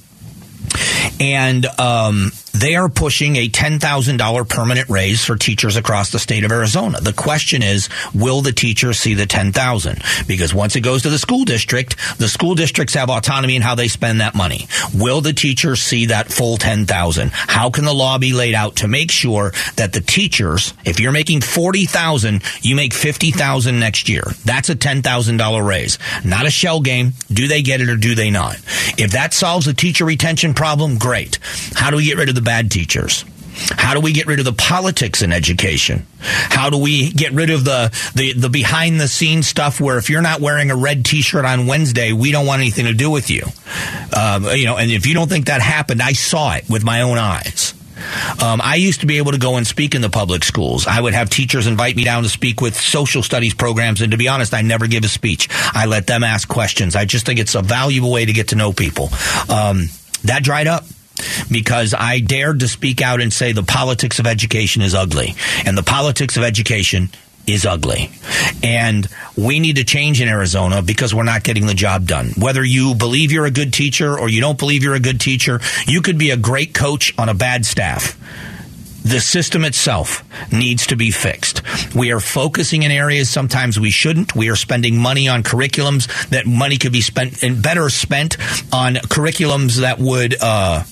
And 1.19 1.65
um, 1.79 2.31
they 2.59 2.75
are 2.75 2.89
pushing 2.89 3.35
a 3.35 3.49
$10,000 3.49 4.49
permanent 4.49 4.89
raise 4.89 5.23
for 5.23 5.35
teachers 5.35 5.75
across 5.75 6.11
the 6.11 6.19
state 6.19 6.43
of 6.43 6.51
Arizona. 6.51 6.99
The 6.99 7.13
question 7.13 7.61
is, 7.61 7.89
will 8.13 8.41
the 8.41 8.51
teachers 8.51 8.99
see 8.99 9.13
the 9.13 9.25
10,000? 9.25 10.01
Because 10.27 10.53
once 10.53 10.75
it 10.75 10.81
goes 10.81 11.03
to 11.03 11.09
the 11.09 11.19
school 11.19 11.45
district, 11.45 11.95
the 12.17 12.27
school 12.27 12.55
districts 12.55 12.95
have 12.95 13.09
autonomy 13.09 13.55
in 13.55 13.61
how 13.61 13.75
they 13.75 13.87
spend 13.87 14.21
that 14.21 14.35
money. 14.35 14.67
Will 14.93 15.21
the 15.21 15.33
teachers 15.33 15.81
see 15.81 16.07
that 16.07 16.31
full 16.31 16.57
10,000? 16.57 17.31
How 17.31 17.69
can 17.69 17.85
the 17.85 17.93
law 17.93 18.17
be 18.17 18.33
laid 18.33 18.55
out 18.55 18.77
to 18.77 18.87
make 18.87 19.11
sure 19.11 19.51
that 19.75 19.93
the 19.93 20.01
teachers, 20.01 20.73
if 20.85 20.99
you're 20.99 21.11
making 21.11 21.41
40,000, 21.41 22.41
you 22.61 22.75
make 22.75 22.93
50,000 22.93 23.79
next 23.79 24.09
year? 24.09 24.23
That's 24.45 24.69
a 24.69 24.75
$10,000 24.75 25.67
raise. 25.67 25.99
Not 26.23 26.47
a 26.47 26.51
shell 26.51 26.81
game. 26.81 27.13
Do 27.31 27.47
they 27.47 27.61
get 27.61 27.81
it 27.81 27.89
or 27.89 27.97
do 27.97 28.15
they 28.15 28.31
not? 28.31 28.55
If 28.97 29.11
that 29.11 29.33
solves 29.33 29.65
the 29.65 29.73
teacher 29.73 30.05
retention 30.05 30.53
problem, 30.53 30.97
great. 30.97 31.39
How 31.75 31.91
do 31.91 31.97
we 31.97 32.05
get 32.05 32.17
rid 32.17 32.29
of 32.29 32.35
the 32.35 32.46
bad 32.47 32.71
teachers? 32.71 33.25
How 33.71 33.93
do 33.93 33.99
we 33.99 34.13
get 34.13 34.25
rid 34.25 34.39
of 34.39 34.45
the 34.45 34.53
politics 34.53 35.21
in 35.21 35.33
education? 35.33 36.07
How 36.21 36.69
do 36.69 36.77
we 36.77 37.11
get 37.11 37.33
rid 37.33 37.49
of 37.49 37.65
the, 37.65 37.89
the, 38.15 38.31
the 38.33 38.49
behind 38.49 39.01
the 39.01 39.07
scenes 39.09 39.47
stuff 39.47 39.81
where 39.81 39.97
if 39.97 40.09
you're 40.09 40.21
not 40.21 40.39
wearing 40.39 40.71
a 40.71 40.75
red 40.75 41.03
t-shirt 41.03 41.43
on 41.43 41.67
Wednesday, 41.67 42.13
we 42.13 42.31
don't 42.31 42.45
want 42.45 42.61
anything 42.61 42.85
to 42.85 42.93
do 42.93 43.11
with 43.11 43.29
you? 43.29 43.43
Um, 44.15 44.45
you 44.45 44.65
know, 44.65 44.77
and 44.77 44.89
if 44.89 45.05
you 45.05 45.13
don't 45.13 45.27
think 45.27 45.47
that 45.47 45.59
happened, 45.59 46.01
I 46.01 46.13
saw 46.13 46.53
it 46.53 46.69
with 46.69 46.85
my 46.85 47.01
own 47.01 47.17
eyes. 47.17 47.73
Um, 48.41 48.61
I 48.63 48.75
used 48.75 49.01
to 49.01 49.07
be 49.07 49.17
able 49.17 49.33
to 49.33 49.39
go 49.39 49.57
and 49.57 49.67
speak 49.67 49.93
in 49.93 50.01
the 50.01 50.09
public 50.09 50.45
schools. 50.45 50.87
I 50.87 51.01
would 51.01 51.13
have 51.13 51.29
teachers 51.29 51.67
invite 51.67 51.97
me 51.97 52.05
down 52.05 52.23
to 52.23 52.29
speak 52.29 52.61
with 52.61 52.79
social 52.79 53.23
studies 53.23 53.55
programs, 53.55 54.01
and 54.01 54.11
to 54.11 54.17
be 54.17 54.29
honest, 54.29 54.53
I 54.53 54.61
never 54.61 54.87
give 54.87 55.03
a 55.03 55.09
speech. 55.09 55.49
I 55.51 55.87
let 55.87 56.07
them 56.07 56.23
ask 56.23 56.47
questions. 56.47 56.95
I 56.95 57.03
just 57.03 57.25
think 57.25 57.39
it's 57.39 57.55
a 57.55 57.61
valuable 57.61 58.11
way 58.11 58.23
to 58.23 58.31
get 58.31 58.49
to 58.49 58.55
know 58.55 58.71
people. 58.71 59.09
Um, 59.49 59.89
that 60.23 60.43
dried 60.43 60.67
up 60.67 60.83
because 61.51 61.93
I 61.97 62.19
dared 62.19 62.59
to 62.61 62.67
speak 62.67 63.01
out 63.01 63.21
and 63.21 63.31
say 63.31 63.51
the 63.51 63.63
politics 63.63 64.19
of 64.19 64.27
education 64.27 64.81
is 64.81 64.93
ugly. 64.93 65.35
And 65.65 65.77
the 65.77 65.83
politics 65.83 66.37
of 66.37 66.43
education 66.43 67.09
is 67.47 67.65
ugly. 67.65 68.11
And 68.61 69.07
we 69.37 69.59
need 69.59 69.77
to 69.77 69.85
change 69.85 70.21
in 70.21 70.27
Arizona 70.27 70.81
because 70.81 71.15
we're 71.15 71.23
not 71.23 71.43
getting 71.43 71.65
the 71.65 71.73
job 71.73 72.05
done. 72.05 72.31
Whether 72.37 72.63
you 72.63 72.93
believe 72.93 73.31
you're 73.31 73.45
a 73.45 73.51
good 73.51 73.73
teacher 73.73 74.19
or 74.19 74.29
you 74.29 74.41
don't 74.41 74.59
believe 74.59 74.83
you're 74.83 74.95
a 74.95 74.99
good 74.99 75.21
teacher, 75.21 75.61
you 75.87 76.01
could 76.01 76.17
be 76.17 76.31
a 76.31 76.37
great 76.37 76.73
coach 76.73 77.13
on 77.17 77.29
a 77.29 77.33
bad 77.33 77.65
staff. 77.65 78.17
The 79.03 79.21
system 79.21 79.63
itself 79.63 80.25
needs 80.51 80.87
to 80.87 80.97
be 80.97 81.11
fixed. 81.11 81.61
We 81.95 82.11
are 82.11 82.19
focusing 82.19 82.83
in 82.83 82.91
areas 82.91 83.29
sometimes 83.29 83.79
we 83.79 83.89
shouldn't. 83.89 84.35
We 84.35 84.49
are 84.49 84.57
spending 84.57 84.97
money 84.97 85.29
on 85.29 85.43
curriculums 85.43 86.29
that 86.29 86.45
money 86.45 86.77
could 86.77 86.91
be 86.91 86.99
spent 86.99 87.41
and 87.41 87.63
better 87.63 87.89
spent 87.89 88.37
on 88.73 88.95
curriculums 88.95 89.77
that 89.77 89.99
would, 89.99 90.35
uh, 90.41 90.83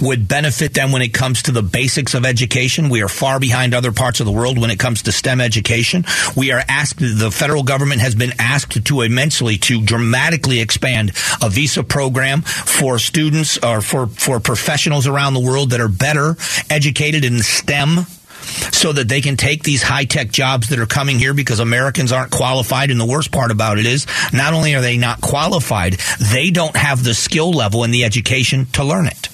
would 0.00 0.28
benefit 0.28 0.74
them 0.74 0.92
when 0.92 1.02
it 1.02 1.12
comes 1.12 1.42
to 1.42 1.52
the 1.52 1.62
basics 1.62 2.14
of 2.14 2.24
education. 2.24 2.88
We 2.88 3.02
are 3.02 3.08
far 3.08 3.40
behind 3.40 3.74
other 3.74 3.92
parts 3.92 4.20
of 4.20 4.26
the 4.26 4.32
world 4.32 4.58
when 4.58 4.70
it 4.70 4.78
comes 4.78 5.02
to 5.02 5.12
STEM 5.12 5.40
education. 5.40 6.04
We 6.36 6.52
are 6.52 6.62
asked, 6.68 6.98
the 6.98 7.30
federal 7.30 7.62
government 7.62 8.00
has 8.00 8.14
been 8.14 8.32
asked 8.38 8.84
to 8.84 9.00
immensely 9.02 9.56
to 9.58 9.82
dramatically 9.82 10.60
expand 10.60 11.10
a 11.40 11.48
visa 11.48 11.82
program 11.82 12.42
for 12.42 12.98
students 12.98 13.58
or 13.58 13.80
for, 13.80 14.06
for 14.06 14.40
professionals 14.40 15.06
around 15.06 15.34
the 15.34 15.40
world 15.40 15.70
that 15.70 15.80
are 15.80 15.88
better 15.88 16.36
educated 16.70 17.24
in 17.24 17.40
STEM 17.40 18.06
so 18.72 18.92
that 18.92 19.08
they 19.08 19.20
can 19.20 19.36
take 19.36 19.62
these 19.62 19.82
high 19.82 20.04
tech 20.04 20.30
jobs 20.30 20.68
that 20.68 20.78
are 20.78 20.86
coming 20.86 21.18
here 21.18 21.34
because 21.34 21.60
Americans 21.60 22.12
aren't 22.12 22.30
qualified. 22.30 22.90
And 22.90 23.00
the 23.00 23.06
worst 23.06 23.30
part 23.30 23.50
about 23.50 23.78
it 23.78 23.86
is 23.86 24.06
not 24.32 24.52
only 24.52 24.74
are 24.74 24.80
they 24.80 24.96
not 24.96 25.20
qualified, 25.20 25.94
they 26.32 26.50
don't 26.50 26.76
have 26.76 27.04
the 27.04 27.14
skill 27.14 27.52
level 27.52 27.84
and 27.84 27.92
the 27.92 28.04
education 28.04 28.66
to 28.72 28.84
learn 28.84 29.06
it 29.06 29.28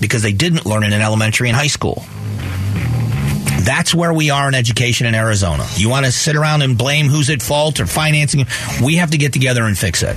because 0.00 0.22
they 0.22 0.32
didn't 0.32 0.66
learn 0.66 0.84
it 0.84 0.92
in 0.92 1.00
elementary 1.00 1.48
and 1.48 1.56
high 1.56 1.66
school. 1.68 2.04
That's 3.64 3.94
where 3.94 4.12
we 4.12 4.30
are 4.30 4.48
in 4.48 4.54
education 4.54 5.06
in 5.06 5.14
Arizona. 5.14 5.64
You 5.76 5.88
want 5.88 6.04
to 6.04 6.10
sit 6.10 6.34
around 6.34 6.62
and 6.62 6.76
blame 6.76 7.06
who's 7.06 7.30
at 7.30 7.40
fault 7.40 7.78
or 7.78 7.86
financing? 7.86 8.44
We 8.82 8.96
have 8.96 9.12
to 9.12 9.18
get 9.18 9.32
together 9.32 9.62
and 9.62 9.78
fix 9.78 10.02
it. 10.02 10.16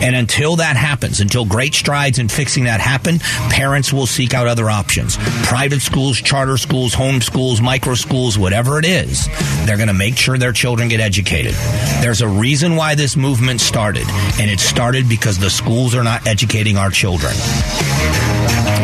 And 0.00 0.14
until 0.14 0.56
that 0.56 0.76
happens, 0.76 1.20
until 1.20 1.44
great 1.44 1.74
strides 1.74 2.20
in 2.20 2.28
fixing 2.28 2.64
that 2.64 2.80
happen, 2.80 3.18
parents 3.50 3.92
will 3.92 4.06
seek 4.06 4.34
out 4.34 4.46
other 4.46 4.70
options. 4.70 5.16
Private 5.44 5.80
schools, 5.80 6.18
charter 6.18 6.56
schools, 6.56 6.94
home 6.94 7.20
schools, 7.20 7.60
micro 7.60 7.94
schools, 7.94 8.38
whatever 8.38 8.78
it 8.78 8.84
is, 8.84 9.26
they're 9.66 9.78
going 9.78 9.88
to 9.88 9.94
make 9.94 10.16
sure 10.16 10.38
their 10.38 10.52
children 10.52 10.88
get 10.88 11.00
educated. 11.00 11.54
There's 12.00 12.20
a 12.20 12.28
reason 12.28 12.76
why 12.76 12.94
this 12.94 13.16
movement 13.16 13.60
started, 13.60 14.06
and 14.38 14.48
it 14.48 14.60
started 14.60 15.08
because 15.08 15.38
the 15.38 15.50
schools 15.50 15.96
are 15.96 16.04
not 16.04 16.26
educating 16.28 16.76
our 16.76 16.90
children. 16.90 17.34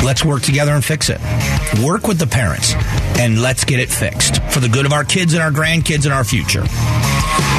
Let's 0.03 0.25
work 0.25 0.43
together 0.43 0.73
and 0.73 0.85
fix 0.85 1.11
it. 1.11 1.21
Work 1.85 2.07
with 2.07 2.19
the 2.19 2.27
parents 2.27 2.75
and 3.19 3.41
let's 3.41 3.65
get 3.65 3.81
it 3.81 3.91
fixed 3.91 4.43
for 4.51 4.61
the 4.61 4.69
good 4.69 4.87
of 4.87 4.93
our 4.93 5.05
kids 5.05 5.35
and 5.35 5.43
our 5.43 5.51
grandkids 5.51 6.05
and 6.05 6.13
our 6.13 6.25
future. 6.25 6.65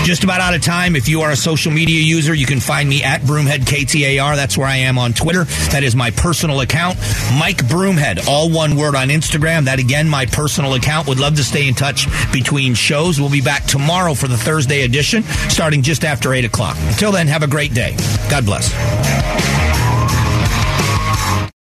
Just 0.04 0.26
about 0.26 0.42
out 0.42 0.54
of 0.54 0.62
time. 0.62 0.98
If 0.98 1.08
you 1.08 1.22
are 1.22 1.32
a 1.32 1.36
social 1.36 1.72
media 1.72 2.02
user, 2.02 2.34
you 2.34 2.46
can 2.46 2.60
find 2.60 2.90
me 2.90 3.04
at 3.04 3.22
Broomhead 3.22 3.60
KTAR. 3.60 4.36
That's 4.36 4.58
where 4.58 4.68
I 4.68 4.78
am 4.78 4.98
on 4.98 5.14
Twitter. 5.14 5.46
That 5.72 5.84
is 5.84 5.96
my 5.96 6.12
personal 6.12 6.60
account. 6.60 6.98
Mike 7.40 7.60
Broomhead, 7.66 8.28
all 8.28 8.52
one 8.52 8.76
word 8.76 8.96
on 8.96 9.08
Instagram. 9.08 9.64
That 9.66 9.80
again, 9.80 10.10
my 10.10 10.26
personal 10.26 10.74
account. 10.74 11.08
Would 11.08 11.20
love 11.20 11.38
to 11.38 11.44
stay 11.44 11.70
in 11.70 11.74
touch 11.74 12.08
between 12.34 12.74
shows. 12.74 13.20
We'll 13.20 13.30
be 13.30 13.42
back 13.42 13.64
tomorrow 13.64 14.14
for 14.14 14.28
the 14.28 14.38
Thursday 14.38 14.82
edition, 14.82 15.24
starting 15.24 15.82
just 15.82 16.04
after 16.04 16.34
8 16.34 16.44
o'clock. 16.44 16.76
Until 16.82 17.14
then, 17.14 17.28
have 17.28 17.44
a 17.44 17.48
great 17.48 17.74
day. 17.74 17.96
God 18.30 18.46
bless. 18.46 18.74